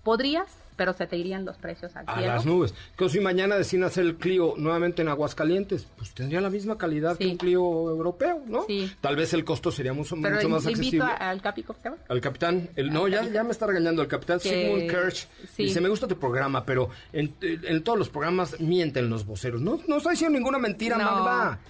[0.03, 0.46] podrías,
[0.82, 2.26] pero se te irían los precios al A cielo.
[2.34, 2.74] las nubes.
[2.96, 7.16] Que si mañana deciden hacer el Clio nuevamente en Aguascalientes, pues tendría la misma calidad
[7.16, 8.64] que un Clio europeo, ¿no?
[8.66, 8.90] Sí.
[9.00, 11.04] Tal vez el costo sería mucho, Pero mucho más invito accesible.
[11.04, 12.02] a- al Capi, ¿cómo se llama?
[12.08, 15.28] Al capitán, el, no, ya, ya me está regañando el capitán Que- Sigmund Kirch.
[15.54, 15.62] sí.
[15.62, 19.60] Dice, me gusta tu programa, pero en, en todos los programas mienten los voceros.
[19.60, 21.60] No, no está diciendo ninguna mentira, Magda.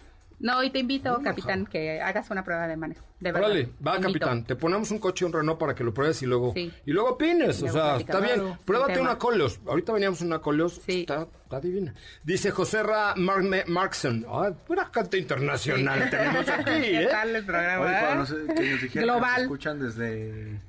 [0.43, 3.03] No, y te invito, capitán, que hagas una prueba de manejo.
[3.21, 3.49] De verdad.
[3.51, 4.27] Órale, va Te invito.
[4.27, 6.73] capitán, te ponemos un coche, un Renault para que lo pruebes y luego Sí.
[6.85, 8.35] y luego opines, o Luego sea, está bien.
[8.41, 9.61] Claro, Pruébate una Coleos.
[9.67, 11.03] Ahorita veníamos una Coleos, Sí.
[11.03, 11.95] está, está divina.
[12.25, 14.27] Dice José Ra Mar Markson.
[14.29, 17.09] Ay, pura canta internacional tenemos aquí, ¿Qué ¿eh?
[17.09, 17.85] tal el programa?
[17.87, 19.31] Oye, para nos- que nos dijeran que Global.
[19.35, 20.61] nos escuchan desde...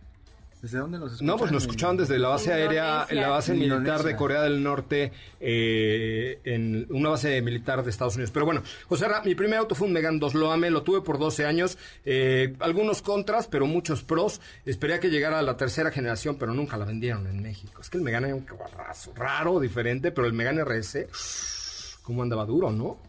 [0.63, 1.27] ¿Desde dónde nos escuchan?
[1.27, 3.21] No, pues nos escuchaban desde la base aérea, Indonesia.
[3.21, 4.07] la base militar Indonesia.
[4.07, 8.31] de Corea del Norte, eh, en una base militar de Estados Unidos.
[8.31, 11.01] Pero bueno, José Ra, mi primer auto fue un Megan 2, lo amé, lo tuve
[11.01, 14.39] por 12 años, eh, algunos contras, pero muchos pros.
[14.65, 17.81] Esperé a que llegara la tercera generación, pero nunca la vendieron en México.
[17.81, 22.45] Es que el Megan era un cabarrazo, raro, diferente, pero el Megan RS, cómo andaba
[22.45, 22.99] duro, ¿no?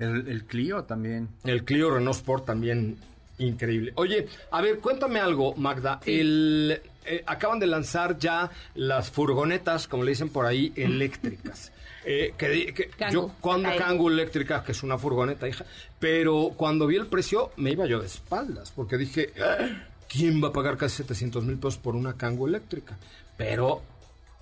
[0.00, 1.28] El, el Clio también.
[1.44, 2.98] El Clio Renault Sport también
[3.38, 3.92] Increíble.
[3.96, 6.00] Oye, a ver, cuéntame algo, Magda.
[6.04, 11.72] El, eh, acaban de lanzar ya las furgonetas, como le dicen por ahí, eléctricas.
[12.04, 13.68] Eh, que, que yo cuando.
[13.76, 15.64] Kangoo eléctrica, que es una furgoneta, hija,
[15.98, 19.66] pero cuando vi el precio me iba yo de espaldas, porque dije, "Ah,
[20.08, 22.96] ¿quién va a pagar casi 700 mil pesos por una Kangoo eléctrica?
[23.36, 23.82] Pero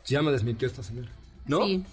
[0.04, 1.08] ya me desmintió esta señora,
[1.46, 1.66] ¿no?
[1.66, 1.84] Sí.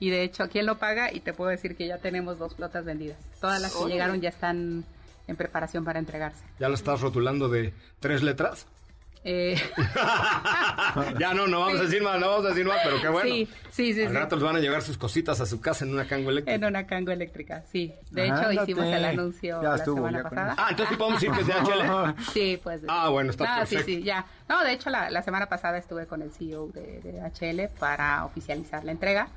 [0.00, 1.12] Y de hecho, ¿quién lo paga?
[1.12, 3.16] Y te puedo decir que ya tenemos dos flotas vendidas.
[3.40, 4.84] Todas las que llegaron ya están
[5.26, 6.44] en preparación para entregarse.
[6.58, 8.66] ¿Ya la estás rotulando de tres letras?
[9.26, 9.56] Eh,
[11.18, 13.26] ya no, no vamos a decir más, no vamos a decir más, pero qué bueno.
[13.30, 14.02] Sí, sí, sí.
[14.02, 14.14] Al sí.
[14.14, 16.54] rato les van a llegar sus cositas a su casa en una Kangoo eléctrica.
[16.54, 17.94] En una Kangoo eléctrica, sí.
[18.10, 20.54] De hecho, hicimos el anuncio Ya la estuvo, semana ya pasada.
[20.58, 22.14] Ah, entonces sí podemos decir que es de HL.
[22.34, 22.82] Sí, pues.
[22.86, 23.84] Ah, bueno, está Ah, perfecto.
[23.86, 24.26] Sí, sí, ya.
[24.46, 28.26] No, de hecho, la, la semana pasada estuve con el CEO de, de HL para
[28.26, 29.28] oficializar la entrega.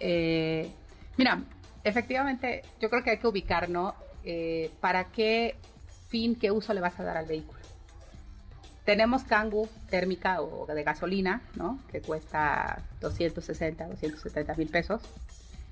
[0.00, 0.70] Eh,
[1.18, 1.40] mira,
[1.84, 3.94] efectivamente, yo creo que hay que ubicar, ¿no?
[4.26, 5.56] Eh, ¿Para qué
[6.08, 7.60] fin, qué uso le vas a dar al vehículo?
[8.84, 11.78] Tenemos Kangoo térmica o de gasolina, ¿no?
[11.90, 15.00] Que cuesta 260, 270 mil pesos,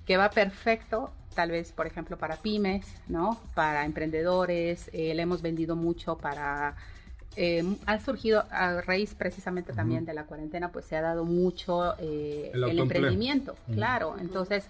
[0.07, 3.41] que va perfecto, tal vez, por ejemplo, para pymes, ¿no?
[3.55, 6.77] Para emprendedores, eh, le hemos vendido mucho para...
[7.37, 11.95] eh, ha surgido a raíz precisamente también de la cuarentena, pues se ha dado mucho
[11.99, 14.17] eh, El emprendimiento, claro.
[14.21, 14.65] Entonces,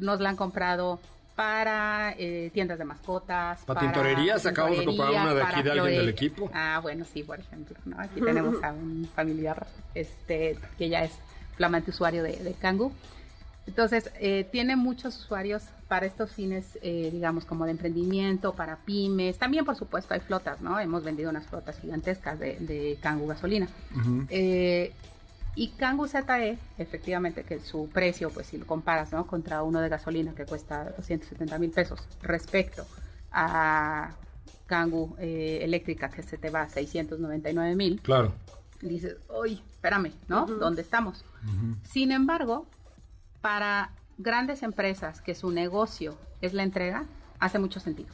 [0.00, 0.98] nos la han comprado
[1.36, 5.98] para eh, tiendas de mascotas, Para tintorerías, acabamos de comprar una de aquí de alguien
[5.98, 6.50] del equipo.
[6.52, 8.00] Ah, bueno, sí, por ejemplo, ¿no?
[8.00, 11.12] Aquí tenemos a un familiar este, que ya es
[11.56, 12.90] flamante usuario de, de Kangoo.
[13.66, 19.38] Entonces, eh, tiene muchos usuarios para estos fines, eh, digamos, como de emprendimiento, para pymes.
[19.38, 20.80] También, por supuesto, hay flotas, ¿no?
[20.80, 23.68] Hemos vendido unas flotas gigantescas de, de Kangoo gasolina.
[24.30, 24.92] Eh,
[25.56, 29.26] y Kangoo ZE, efectivamente, que su precio, pues si lo comparas, ¿no?
[29.26, 32.86] Contra uno de gasolina que cuesta 270 mil pesos respecto
[33.32, 34.10] a
[34.66, 38.00] Kangoo eh, eléctrica que se te va a 699 mil.
[38.02, 38.34] Claro.
[38.82, 40.44] Dices, uy, espérame, ¿no?
[40.46, 41.24] ¿Dónde estamos?
[41.84, 42.66] Sin embargo,
[43.40, 47.06] para grandes empresas que su negocio es la entrega,
[47.38, 48.10] hace mucho sentido.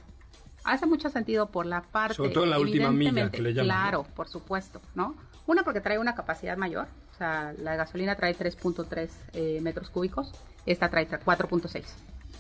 [0.63, 2.15] Hace mucho sentido por la parte...
[2.15, 5.17] Sobre todo en la última milla, que le llaman, Claro, por supuesto, ¿no?
[5.47, 10.33] Una porque trae una capacidad mayor, o sea, la gasolina trae 3.3 eh, metros cúbicos,
[10.67, 11.85] esta trae 4.6.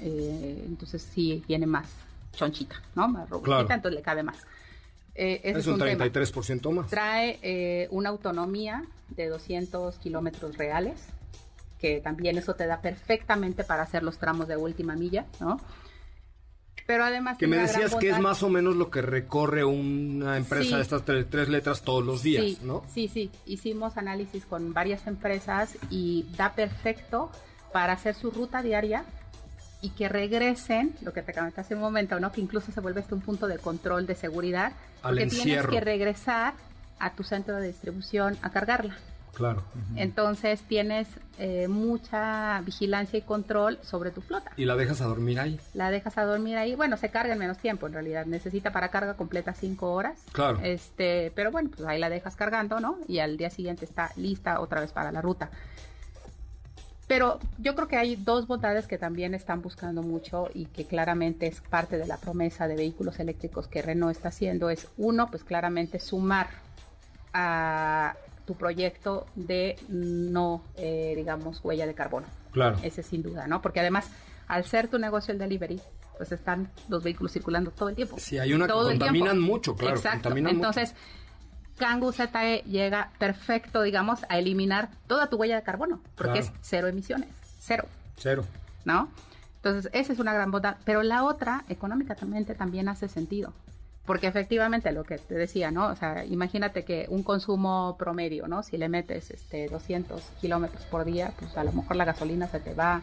[0.00, 1.86] Eh, entonces sí viene más
[2.32, 3.08] chonchita, ¿no?
[3.08, 3.74] Más robustita, Claro.
[3.74, 4.36] entonces le cabe más.
[5.14, 6.04] Eh, ese Es un tema.
[6.06, 6.88] 33% más.
[6.88, 11.00] Trae eh, una autonomía de 200 kilómetros reales,
[11.78, 15.60] que también eso te da perfectamente para hacer los tramos de última milla, ¿no?
[16.86, 17.38] Pero además...
[17.38, 20.74] Que me decías que es más o menos lo que recorre una empresa Sí.
[20.76, 22.82] de estas tres, tres letras todos los días, sí, ¿no?
[22.92, 23.30] Sí, sí.
[23.46, 27.30] Hicimos análisis con varias empresas y da perfecto
[27.72, 29.04] para hacer su ruta diaria
[29.80, 32.30] y que regresen, lo que te comenté hace un momento, ¿no?
[32.32, 35.80] Que incluso se vuelve este un punto de control de seguridad, Al porque tienes que
[35.80, 36.54] regresar
[36.98, 38.96] a tu centro de distribución a cargarla.
[39.34, 39.62] Claro.
[39.96, 44.52] Entonces tienes eh, mucha vigilancia y control sobre tu flota.
[44.56, 45.58] Y la dejas a dormir ahí.
[45.72, 46.74] La dejas a dormir ahí.
[46.74, 48.26] Bueno, se carga en menos tiempo en realidad.
[48.26, 50.20] Necesita para carga completa cinco horas.
[50.32, 50.60] Claro.
[50.62, 52.98] Este, pero bueno, pues ahí la dejas cargando, ¿no?
[53.08, 55.50] Y al día siguiente está lista otra vez para la ruta.
[57.08, 61.46] Pero yo creo que hay dos bondades que también están buscando mucho y que claramente
[61.46, 64.70] es parte de la promesa de vehículos eléctricos que Renault está haciendo.
[64.70, 66.48] Es uno, pues claramente sumar
[67.34, 68.14] a
[68.46, 72.26] tu proyecto de no, eh, digamos, huella de carbono.
[72.52, 72.78] Claro.
[72.82, 73.62] Ese sin duda, ¿no?
[73.62, 74.08] Porque además,
[74.48, 75.80] al ser tu negocio el delivery,
[76.16, 78.16] pues están los vehículos circulando todo el tiempo.
[78.18, 80.22] Sí, hay una que Todo el contaminan mucho, claro, Exacto.
[80.24, 80.54] contaminan.
[80.56, 80.94] Entonces,
[81.78, 86.46] Kangoo ZE llega perfecto, digamos, a eliminar toda tu huella de carbono, porque Claro.
[86.46, 87.28] es cero emisiones,
[87.60, 87.86] cero,
[88.18, 88.44] Cero.
[88.84, 89.08] ¿no?
[89.56, 90.76] Entonces, esa es una gran bondad.
[90.84, 93.52] Pero la otra, económicamente, también hace sentido.
[94.06, 95.86] Porque efectivamente lo que te decía, ¿no?
[95.86, 98.62] O sea, imagínate que un consumo promedio, ¿no?
[98.62, 102.58] Si le metes este 200 kilómetros por día, pues a lo mejor la gasolina se
[102.58, 103.02] te va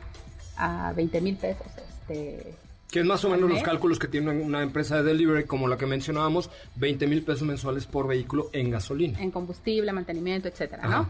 [0.58, 1.68] a 20 mil pesos.
[1.78, 2.54] Este,
[2.92, 5.78] Que es más o menos los cálculos que tiene una empresa de delivery como la
[5.78, 9.22] que mencionábamos, 20 mil pesos mensuales por vehículo en gasolina.
[9.22, 10.98] En combustible, mantenimiento, etcétera, Ajá.
[11.00, 11.10] ¿no?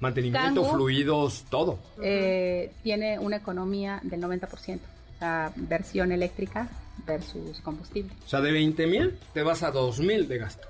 [0.00, 1.78] Mantenimiento, fluidos, todo.
[2.02, 4.80] Eh, tiene una economía del 90%.
[5.16, 6.68] O sea, versión eléctrica
[7.06, 8.12] versus combustible.
[8.24, 10.68] O sea, de 20 mil te vas a 2 mil de gasto,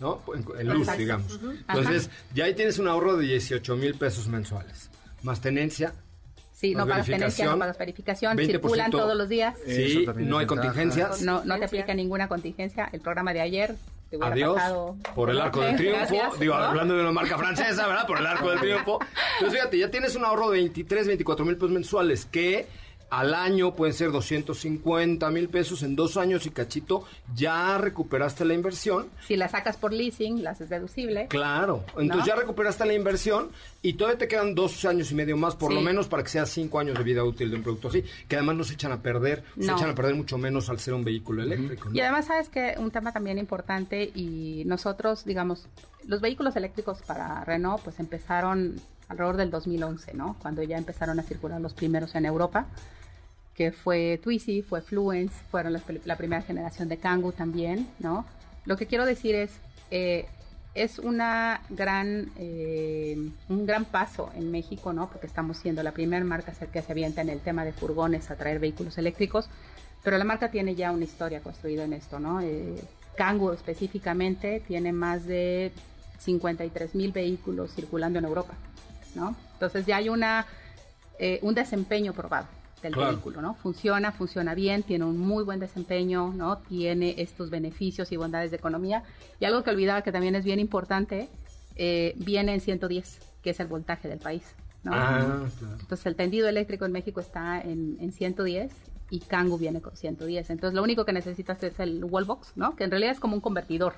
[0.00, 0.22] ¿no?
[0.34, 1.00] En, en luz, Exacto.
[1.00, 1.40] digamos.
[1.68, 2.16] Entonces, Ajá.
[2.34, 4.90] ya ahí tienes un ahorro de 18 mil pesos mensuales.
[5.22, 5.92] Más tenencia.
[6.52, 9.54] Sí, no más pagas tenencia, no verificación, pagas verificación, 20% circulan todos los días.
[9.66, 11.22] Sí, no hay contingencias.
[11.22, 12.88] No, no te aplica ninguna contingencia.
[12.92, 13.76] El programa de ayer
[14.10, 14.54] te hubiera Adiós.
[14.56, 15.98] pasado Por el arco del triunfo.
[16.00, 16.64] Gracias, Digo, ¿no?
[16.64, 18.06] hablando de una marca francesa, ¿verdad?
[18.08, 18.98] Por el arco del triunfo.
[19.34, 22.66] Entonces, fíjate, ya tienes un ahorro de 23, 24 mil pesos mensuales que
[23.10, 28.54] al año pueden ser 250 mil pesos, en dos años y cachito ya recuperaste la
[28.54, 29.08] inversión.
[29.26, 31.26] Si la sacas por leasing, la haces deducible.
[31.28, 33.50] Claro, entonces ya recuperaste la inversión
[33.82, 36.46] y todavía te quedan dos años y medio más, por lo menos para que sea
[36.46, 39.02] cinco años de vida útil de un producto así, que además no se echan a
[39.02, 41.90] perder, se echan a perder mucho menos al ser un vehículo eléctrico.
[41.92, 45.66] Y además sabes que un tema también importante y nosotros, digamos,
[46.06, 50.36] los vehículos eléctricos para Renault pues empezaron alrededor del 2011, ¿no?
[50.40, 52.66] Cuando ya empezaron a circular los primeros en Europa,
[53.58, 58.24] que fue Twizy, fue Fluence, fueron la, primera generación de Kangoo también, ¿no?
[58.66, 59.50] Lo que quiero decir es,
[59.90, 60.26] eh,
[60.74, 63.16] es una gran, eh,
[63.48, 65.10] un gran paso en México, ¿no?
[65.10, 68.36] Porque estamos siendo la primera marca que se avienta en el tema de furgones a
[68.36, 69.50] traer vehículos eléctricos,
[70.04, 72.40] pero la marca tiene ya una historia construida en esto, ¿no?
[72.40, 72.76] Eh,
[73.16, 75.72] Kangoo específicamente tiene más de
[76.20, 78.54] 53 mil vehículos circulando en Europa.
[79.54, 80.46] Entonces ya hay una,
[81.18, 82.46] eh, un desempeño probado
[82.82, 83.54] del vehículo, ¿no?
[83.54, 86.58] Funciona, funciona bien, tiene un muy buen desempeño, ¿no?
[86.58, 89.02] Tiene estos beneficios y bondades de economía.
[89.40, 91.28] Y algo que olvidaba que también es bien importante,
[91.76, 94.42] eh, viene en 110, que es el voltaje del país,
[94.86, 95.46] ah,
[95.80, 98.72] Entonces el tendido eléctrico en México está en, en 110
[99.10, 100.50] y Kangoo viene con 110.
[100.50, 102.76] Entonces lo único que necesitas es el wallbox, ¿no?
[102.76, 103.94] Que en realidad es como un convertidor.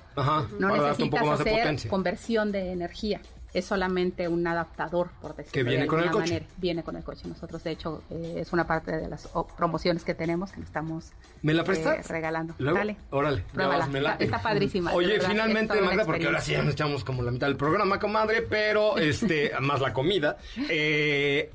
[0.59, 3.21] no necesitas hacer conversión de energía
[3.53, 6.33] es solamente un adaptador, por decirlo que viene de con el coche.
[6.33, 6.45] Manera.
[6.57, 7.27] Viene con el coche.
[7.27, 9.27] Nosotros, de hecho, eh, es una parte de las
[9.57, 11.99] promociones que tenemos que estamos ¿Me la prestas?
[11.99, 12.55] Eh, regalando.
[12.57, 12.95] Dale.
[13.09, 13.43] Órale.
[13.53, 14.15] Pruébala.
[14.19, 14.93] Está, padrísima.
[14.93, 18.41] Oye, finalmente, Magda, porque ahora sí ya nos echamos como la mitad del programa, comadre,
[18.41, 20.37] pero este, más la comida.
[20.69, 21.51] Eh,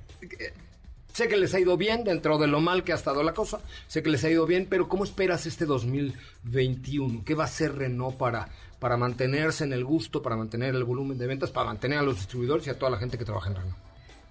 [1.13, 3.61] sé que les ha ido bien dentro de lo mal que ha estado la cosa.
[3.87, 7.25] Sé que les ha ido bien, pero ¿cómo esperas este 2021?
[7.25, 11.19] ¿Qué va a hacer Renault para para mantenerse en el gusto, para mantener el volumen
[11.19, 13.57] de ventas, para mantener a los distribuidores y a toda la gente que trabaja en
[13.57, 13.77] Renault?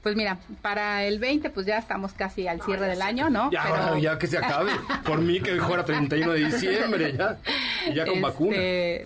[0.05, 3.49] Pues mira, para el 20 pues ya estamos casi al cierre del año, ¿no?
[3.49, 4.71] Ya, ya que se acabe.
[5.03, 7.39] Por mí que fuera 31 de diciembre, ya,
[7.91, 8.55] ya con este, vacuna.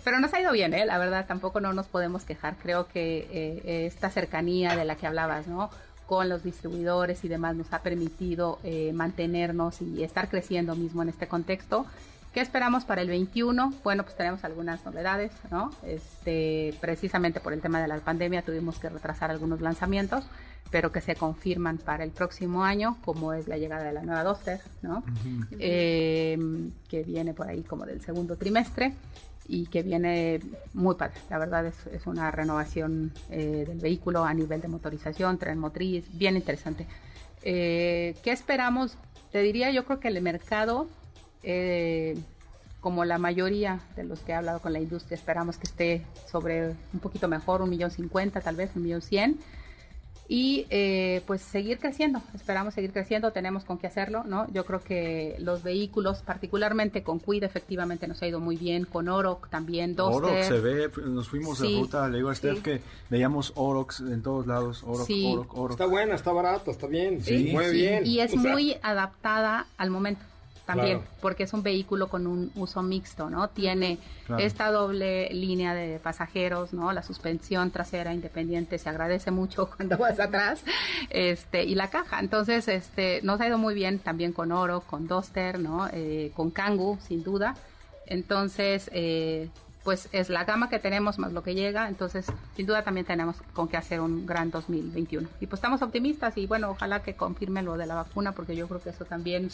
[0.03, 0.85] Pero nos ha ido bien, ¿eh?
[0.85, 2.55] La verdad, tampoco no nos podemos quejar.
[2.61, 5.69] Creo que eh, esta cercanía de la que hablabas, ¿no?
[6.05, 11.09] con los distribuidores y demás nos ha permitido eh, mantenernos y estar creciendo mismo en
[11.09, 11.85] este contexto
[12.34, 13.73] ¿Qué esperamos para el 21?
[13.84, 15.71] Bueno, pues tenemos algunas novedades, ¿no?
[15.84, 20.25] Este, precisamente por el tema de la pandemia tuvimos que retrasar algunos lanzamientos,
[20.69, 24.23] pero que se confirman para el próximo año, como es la llegada de la nueva
[24.23, 25.03] Duster, ¿no?
[25.57, 28.93] Em, que viene por ahí como del segundo trimestre
[29.47, 30.39] y que viene
[30.75, 31.15] muy padre.
[31.32, 36.05] La verdad es, es una renovación eh, del vehículo a nivel de motorización, tren motriz,
[36.15, 36.86] bien interesante.
[37.41, 38.97] Eh, ¿Qué esperamos?
[39.32, 40.88] Te diría, yo creo que el mercado
[41.43, 42.17] eh,
[42.81, 46.75] como la mayoría de los que he hablado con la industria, esperamos que esté sobre
[46.93, 49.39] un poquito mejor, un millón cincuenta, tal vez un millón cien.
[50.31, 54.45] Y eh, pues seguir creciendo, esperamos seguir creciendo, tenemos con qué hacerlo, ¿no?
[54.53, 59.09] Yo creo que los vehículos, particularmente con Cuida, efectivamente nos ha ido muy bien, con
[59.09, 62.79] Oroc también, Oroc se ve, nos fuimos de ruta, le digo a Steph que
[63.09, 65.71] veíamos Orox en todos lados, Oroc, Oroc, Oroc.
[65.71, 68.05] Está buena, está barata, está bien, sí, muy bien.
[68.05, 70.21] Y es muy adaptada al momento
[70.70, 73.49] también, porque es un vehículo con un uso mixto, ¿no?
[73.49, 73.97] Tiene
[74.38, 76.93] esta doble línea de pasajeros, ¿no?
[76.93, 80.61] La suspensión trasera independiente se agradece mucho cuando vas atrás,
[81.09, 82.20] este, y la caja.
[82.20, 85.88] Entonces, este, nos ha ido muy bien también con Oro, con Duster, ¿no?
[85.91, 87.55] Eh, con Kangoo, sin duda.
[88.05, 89.49] Entonces, eh,
[89.84, 92.25] pues es la gama que tenemos más lo que llega, entonces
[92.55, 95.27] sin duda también tenemos con qué hacer un gran 2021.
[95.39, 98.67] Y pues estamos optimistas y bueno, ojalá que confirme lo de la vacuna porque yo
[98.67, 99.49] creo que eso también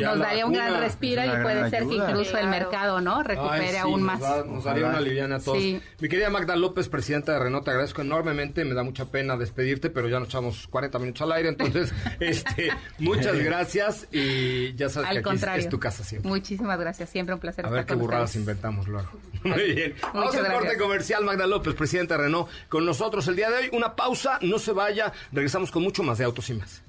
[0.00, 3.22] nos daría un gran respiro y puede ser que incluso el mercado, ¿no?
[3.22, 4.20] Recupere aún más.
[4.46, 5.58] Nos, daría una liviana a todos.
[5.58, 9.90] Mi querida Magda López, presidenta de Renault, te agradezco enormemente, me da mucha pena despedirte,
[9.90, 15.10] pero ya nos echamos 40 minutos al aire, entonces este muchas gracias y ya sabes
[15.10, 16.28] que aquí es, tu casa siempre.
[16.28, 19.08] Muchísimas gracias, siempre un placer a ver qué burradas inventamos luego.
[20.14, 21.24] Vamos al corte comercial.
[21.24, 23.70] Magda López, presidenta de Renault, con nosotros el día de hoy.
[23.72, 25.12] Una pausa, no se vaya.
[25.32, 26.82] Regresamos con mucho más de Autos y más.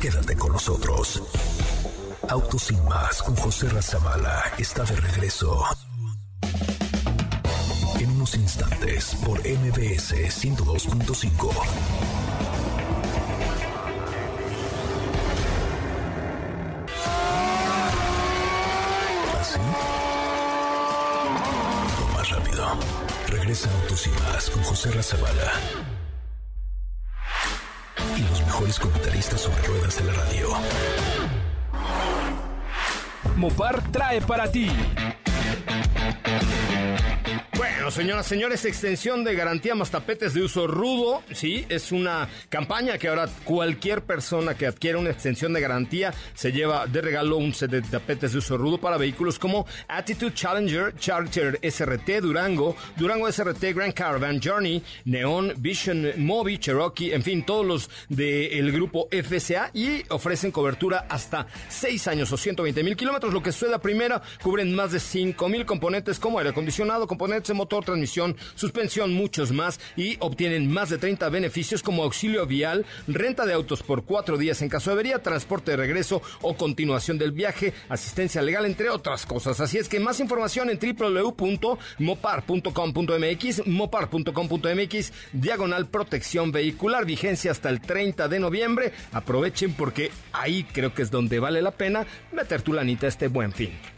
[0.00, 1.22] Quédate con nosotros.
[2.28, 5.64] Autos y más con José Razabala está de regreso.
[7.98, 12.27] En unos instantes por MBS 102.5.
[23.48, 25.52] Regresa Autos y Más con José Razabala.
[28.14, 30.48] Y los mejores comentaristas sobre ruedas de la radio.
[33.36, 34.70] Mopar trae para ti.
[37.88, 41.22] Bueno, señoras, señores, extensión de garantía más tapetes de uso rudo.
[41.32, 46.52] Sí, es una campaña que ahora cualquier persona que adquiera una extensión de garantía se
[46.52, 50.96] lleva de regalo un set de tapetes de uso rudo para vehículos como Attitude Challenger,
[50.96, 57.64] Charger SRT, Durango, Durango SRT, Grand Caravan, Journey, Neon, Vision, Mobi, Cherokee, en fin, todos
[57.64, 63.32] los del grupo FCA y ofrecen cobertura hasta 6 años o 120 mil kilómetros.
[63.32, 67.48] Lo que sucede la primera, cubren más de 5 mil componentes como aire acondicionado, componentes
[67.48, 72.86] de motor, transmisión, suspensión, muchos más y obtienen más de 30 beneficios como auxilio vial,
[73.06, 77.18] renta de autos por 4 días en caso de avería, transporte de regreso o continuación
[77.18, 79.60] del viaje, asistencia legal, entre otras cosas.
[79.60, 88.28] Así es que más información en www.mopar.com.mx, mopar.com.mx, diagonal protección vehicular, vigencia hasta el 30
[88.28, 88.92] de noviembre.
[89.12, 93.52] Aprovechen porque ahí creo que es donde vale la pena meter tu lanita este buen
[93.52, 93.97] fin.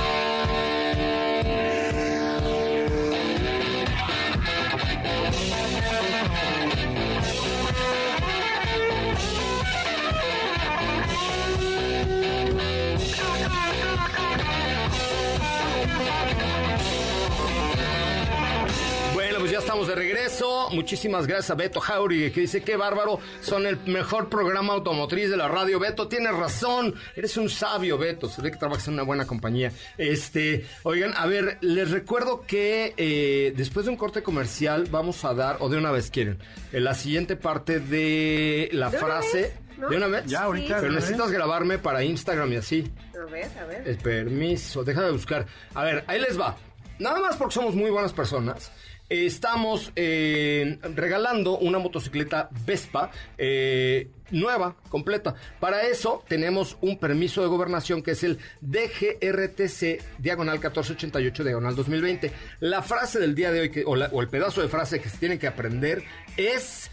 [19.71, 20.69] Estamos de regreso.
[20.71, 25.37] Muchísimas gracias a Beto Jauregui, que dice que bárbaro, son el mejor programa automotriz de
[25.37, 25.79] la radio.
[25.79, 28.27] Beto, tienes razón, eres un sabio, Beto.
[28.27, 29.71] Se ve que trabajas en una buena compañía.
[29.97, 35.33] Este, oigan, a ver, les recuerdo que eh, después de un corte comercial vamos a
[35.33, 36.37] dar, o de una vez quieren,
[36.73, 39.53] en la siguiente parte de la ¿De frase.
[39.89, 40.25] ¿De una vez?
[40.25, 41.37] Ya, ahorita, Pero de necesitas vez.
[41.37, 42.91] grabarme para Instagram y así.
[43.15, 43.87] A ver, a ver.
[43.87, 45.45] El permiso, déjame buscar.
[45.73, 46.57] A ver, ahí les va.
[46.99, 48.69] Nada más porque somos muy buenas personas.
[49.11, 55.35] Estamos eh, regalando una motocicleta Vespa eh, nueva, completa.
[55.59, 62.31] Para eso tenemos un permiso de gobernación que es el DGRTC diagonal 1488 diagonal 2020.
[62.61, 65.39] La frase del día de hoy, o, o el pedazo de frase que se tienen
[65.39, 66.03] que aprender
[66.37, 66.89] es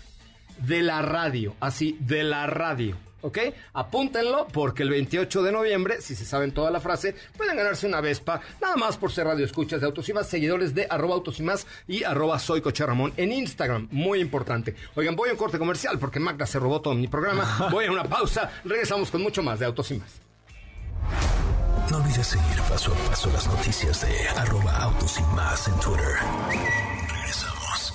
[0.58, 2.96] de la radio, así, de la radio.
[3.20, 3.38] ¿Ok?
[3.72, 8.00] Apúntenlo porque el 28 de noviembre, si se saben toda la frase, pueden ganarse una
[8.00, 11.40] Vespa, nada más por ser radio escuchas de Autos y Más, seguidores de arroba Autos
[11.40, 14.76] y Más y arroba Soy Coche Ramón en Instagram, muy importante.
[14.94, 17.92] Oigan, voy a un corte comercial porque Magda se robó todo mi programa, voy a
[17.92, 20.20] una pausa, regresamos con mucho más de Autos y Más.
[21.90, 26.16] No olvides seguir paso a paso las noticias de arroba autos y más en Twitter.
[27.08, 27.94] Regresamos.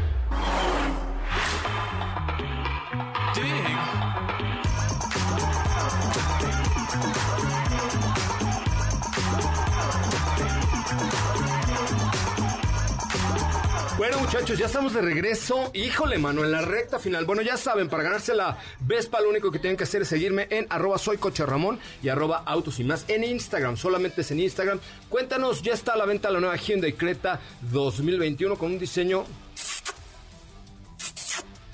[14.01, 15.69] Bueno, muchachos, ya estamos de regreso.
[15.75, 17.23] Híjole, mano, en la recta final.
[17.25, 20.47] Bueno, ya saben, para ganarse la Vespa, lo único que tienen que hacer es seguirme
[20.49, 23.77] en arroba soy coche Ramón y arroba autos y más en Instagram.
[23.77, 24.79] Solamente es en Instagram.
[25.07, 27.39] Cuéntanos, ya está a la venta la nueva Hyundai Creta
[27.69, 29.23] 2021 con un diseño.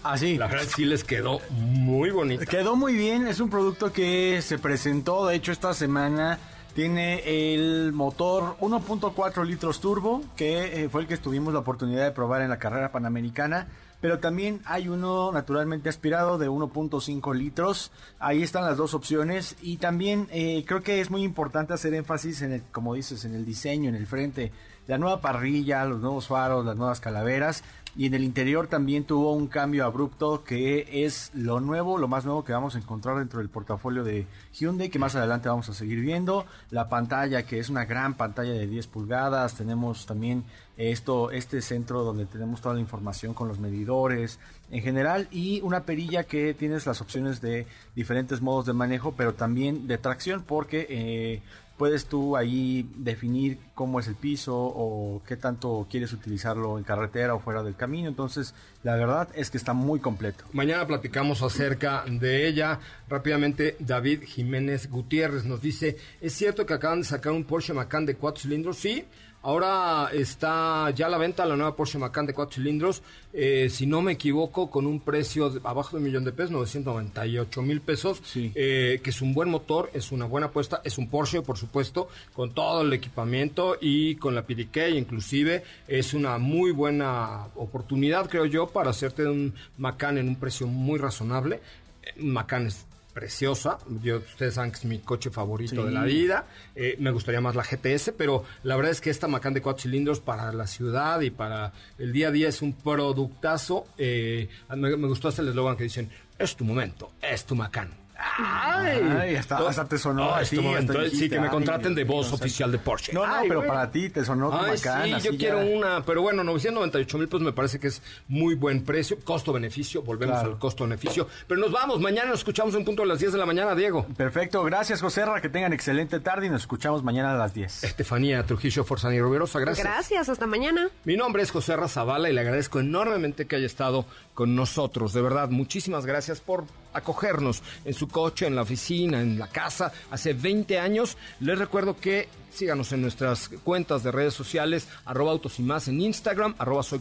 [0.04, 0.38] Así.
[0.38, 2.46] La verdad sí les quedó muy bonito.
[2.46, 6.40] Quedó muy bien, es un producto que se presentó, de hecho esta semana
[6.78, 12.12] tiene el motor 1.4 litros turbo, que eh, fue el que tuvimos la oportunidad de
[12.12, 13.68] probar en la carrera panamericana,
[14.00, 19.78] pero también hay uno naturalmente aspirado de 1.5 litros, ahí están las dos opciones y
[19.78, 23.44] también eh, creo que es muy importante hacer énfasis en el, como dices, en el
[23.44, 24.52] diseño, en el frente,
[24.86, 27.64] la nueva parrilla, los nuevos faros, las nuevas calaveras
[27.98, 32.26] y en el interior también tuvo un cambio abrupto que es lo nuevo, lo más
[32.26, 35.74] nuevo que vamos a encontrar dentro del portafolio de Hyundai, que más adelante vamos a
[35.74, 36.46] seguir viendo.
[36.70, 39.56] La pantalla, que es una gran pantalla de 10 pulgadas.
[39.56, 40.44] Tenemos también
[40.78, 44.38] esto, este centro donde tenemos toda la información con los medidores
[44.70, 49.34] en general y una perilla que tienes las opciones de diferentes modos de manejo, pero
[49.34, 51.42] también de tracción porque eh,
[51.78, 57.36] puedes tú ahí definir cómo es el piso o qué tanto quieres utilizarlo en carretera
[57.36, 58.10] o fuera del camino.
[58.10, 58.54] Entonces,
[58.84, 60.46] la verdad es que está muy completo.
[60.54, 62.80] Mañana platicamos acerca de ella.
[63.08, 68.06] Rápidamente, David Jiménez Gutiérrez nos dice, ¿es cierto que acaban de sacar un Porsche Macan
[68.06, 68.78] de cuatro cilindros?
[68.78, 69.06] Sí,
[69.44, 73.86] Ahora está ya a la venta la nueva Porsche Macan de cuatro cilindros, eh, si
[73.86, 77.80] no me equivoco, con un precio de- abajo de un millón de pesos, 998 mil
[77.80, 78.22] pesos,
[78.56, 82.10] eh, que es un buen motor, es una buena apuesta, es un Porsche, por supuesto,
[82.34, 88.46] con todo el equipamiento y con la PDK, inclusive, es una muy buena oportunidad, creo
[88.48, 91.62] yo, para hacerte un Macan en un precio muy razonable.
[92.04, 92.86] Eh, Macan es
[93.18, 93.80] preciosa.
[94.04, 96.46] Yo, ustedes saben que es mi coche favorito de la vida.
[96.76, 99.82] Eh, me gustaría más la GTS, pero la verdad es que esta Macan de cuatro
[99.82, 103.88] cilindros para la ciudad y para el día a día es un productazo.
[103.98, 108.07] Eh, me, me gustó hasta el eslogan que dicen, es tu momento, es tu Macan.
[108.20, 109.02] ¡Ay!
[109.20, 110.32] Ay, hasta, hasta te sonó.
[110.34, 113.14] Ah, así, momento, hasta eh, sí, que me contraten de voz oficial de Porsche.
[113.14, 113.70] No, no, Ay, pero güey.
[113.70, 115.04] para ti te sonó como Ay, acá.
[115.04, 115.38] sí, así yo ya.
[115.38, 120.02] quiero una, pero bueno, 998 mil, pues me parece que es muy buen precio, costo-beneficio,
[120.02, 120.52] volvemos Claro.
[120.54, 121.28] al costo-beneficio.
[121.48, 124.06] Pero nos vamos, mañana nos escuchamos en punto a las 10 de la mañana, Diego.
[124.18, 127.84] Perfecto, gracias José Ra, que tengan excelente tarde y nos escuchamos mañana a las 10.
[127.84, 129.86] Estefanía Trujillo Forzani Rubirosa, gracias.
[129.86, 130.90] Gracias, hasta mañana.
[131.06, 135.14] Mi nombre es José Razabala y le agradezco enormemente que haya estado con nosotros.
[135.14, 136.66] De verdad, muchísimas gracias por
[136.98, 139.92] acogernos en su coche, en la oficina, en la casa.
[140.12, 141.18] Hace 20 años.
[141.40, 142.28] Les recuerdo que
[142.58, 147.00] síganos en nuestras cuentas de redes sociales, arroba autos y más en Instagram, arroba soy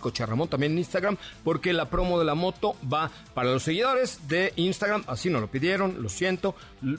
[0.48, 5.04] también en Instagram, porque la promo de la moto va para los seguidores de Instagram.
[5.06, 6.54] Así nos lo pidieron, lo siento.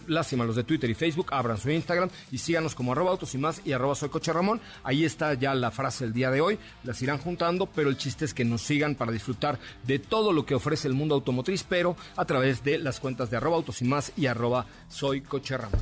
[0.08, 3.38] Lástima los de Twitter y Facebook, abran su Instagram y síganos como arroba autos y
[3.38, 4.60] más y arroba soy.
[4.84, 6.60] Ahí está ya la frase del día de hoy.
[6.84, 10.46] Las irán juntando, pero el chiste es que nos sigan para disfrutar de todo lo
[10.46, 13.86] que ofrece el mundo automotriz, pero a través de las cuentas de arroba autos y
[13.86, 15.24] más y arroba soy.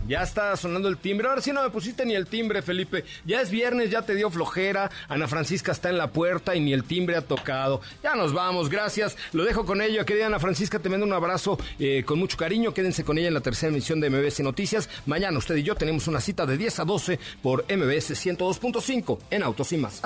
[0.08, 1.28] Ya está sonando el timbre.
[1.28, 3.06] Ahora sí no me pusiste ni el timbre, Felipe.
[3.26, 4.92] Ya es viernes, ya te dio flojera.
[5.08, 7.82] Ana Francisca está en la puerta y ni el timbre ha tocado.
[8.04, 9.16] Ya nos vamos, gracias.
[9.32, 10.06] Lo dejo con ello.
[10.06, 12.74] Querida Ana Francisca, te mando un abrazo eh, con mucho cariño.
[12.74, 14.90] Quédense con ella en la tercera emisión de MBS Noticias.
[15.06, 19.44] Mañana usted y yo tenemos una cita de 10 a 12 por MBS 102.5 en
[19.44, 20.02] Autos y más.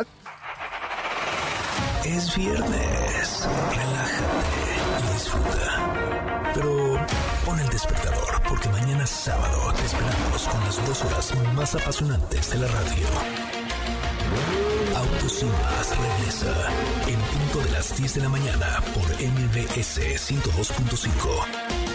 [2.06, 3.48] Es viernes.
[3.76, 6.52] Relájate y disfruta.
[6.56, 7.08] Pero
[7.46, 12.58] pon el despertador porque mañana sábado te esperamos con las dos horas más apasionantes de
[12.58, 13.08] la radio.
[14.96, 16.54] Autos más regresa
[17.08, 20.00] en punto de las 10 de la mañana por MBS
[20.32, 21.89] 102.5.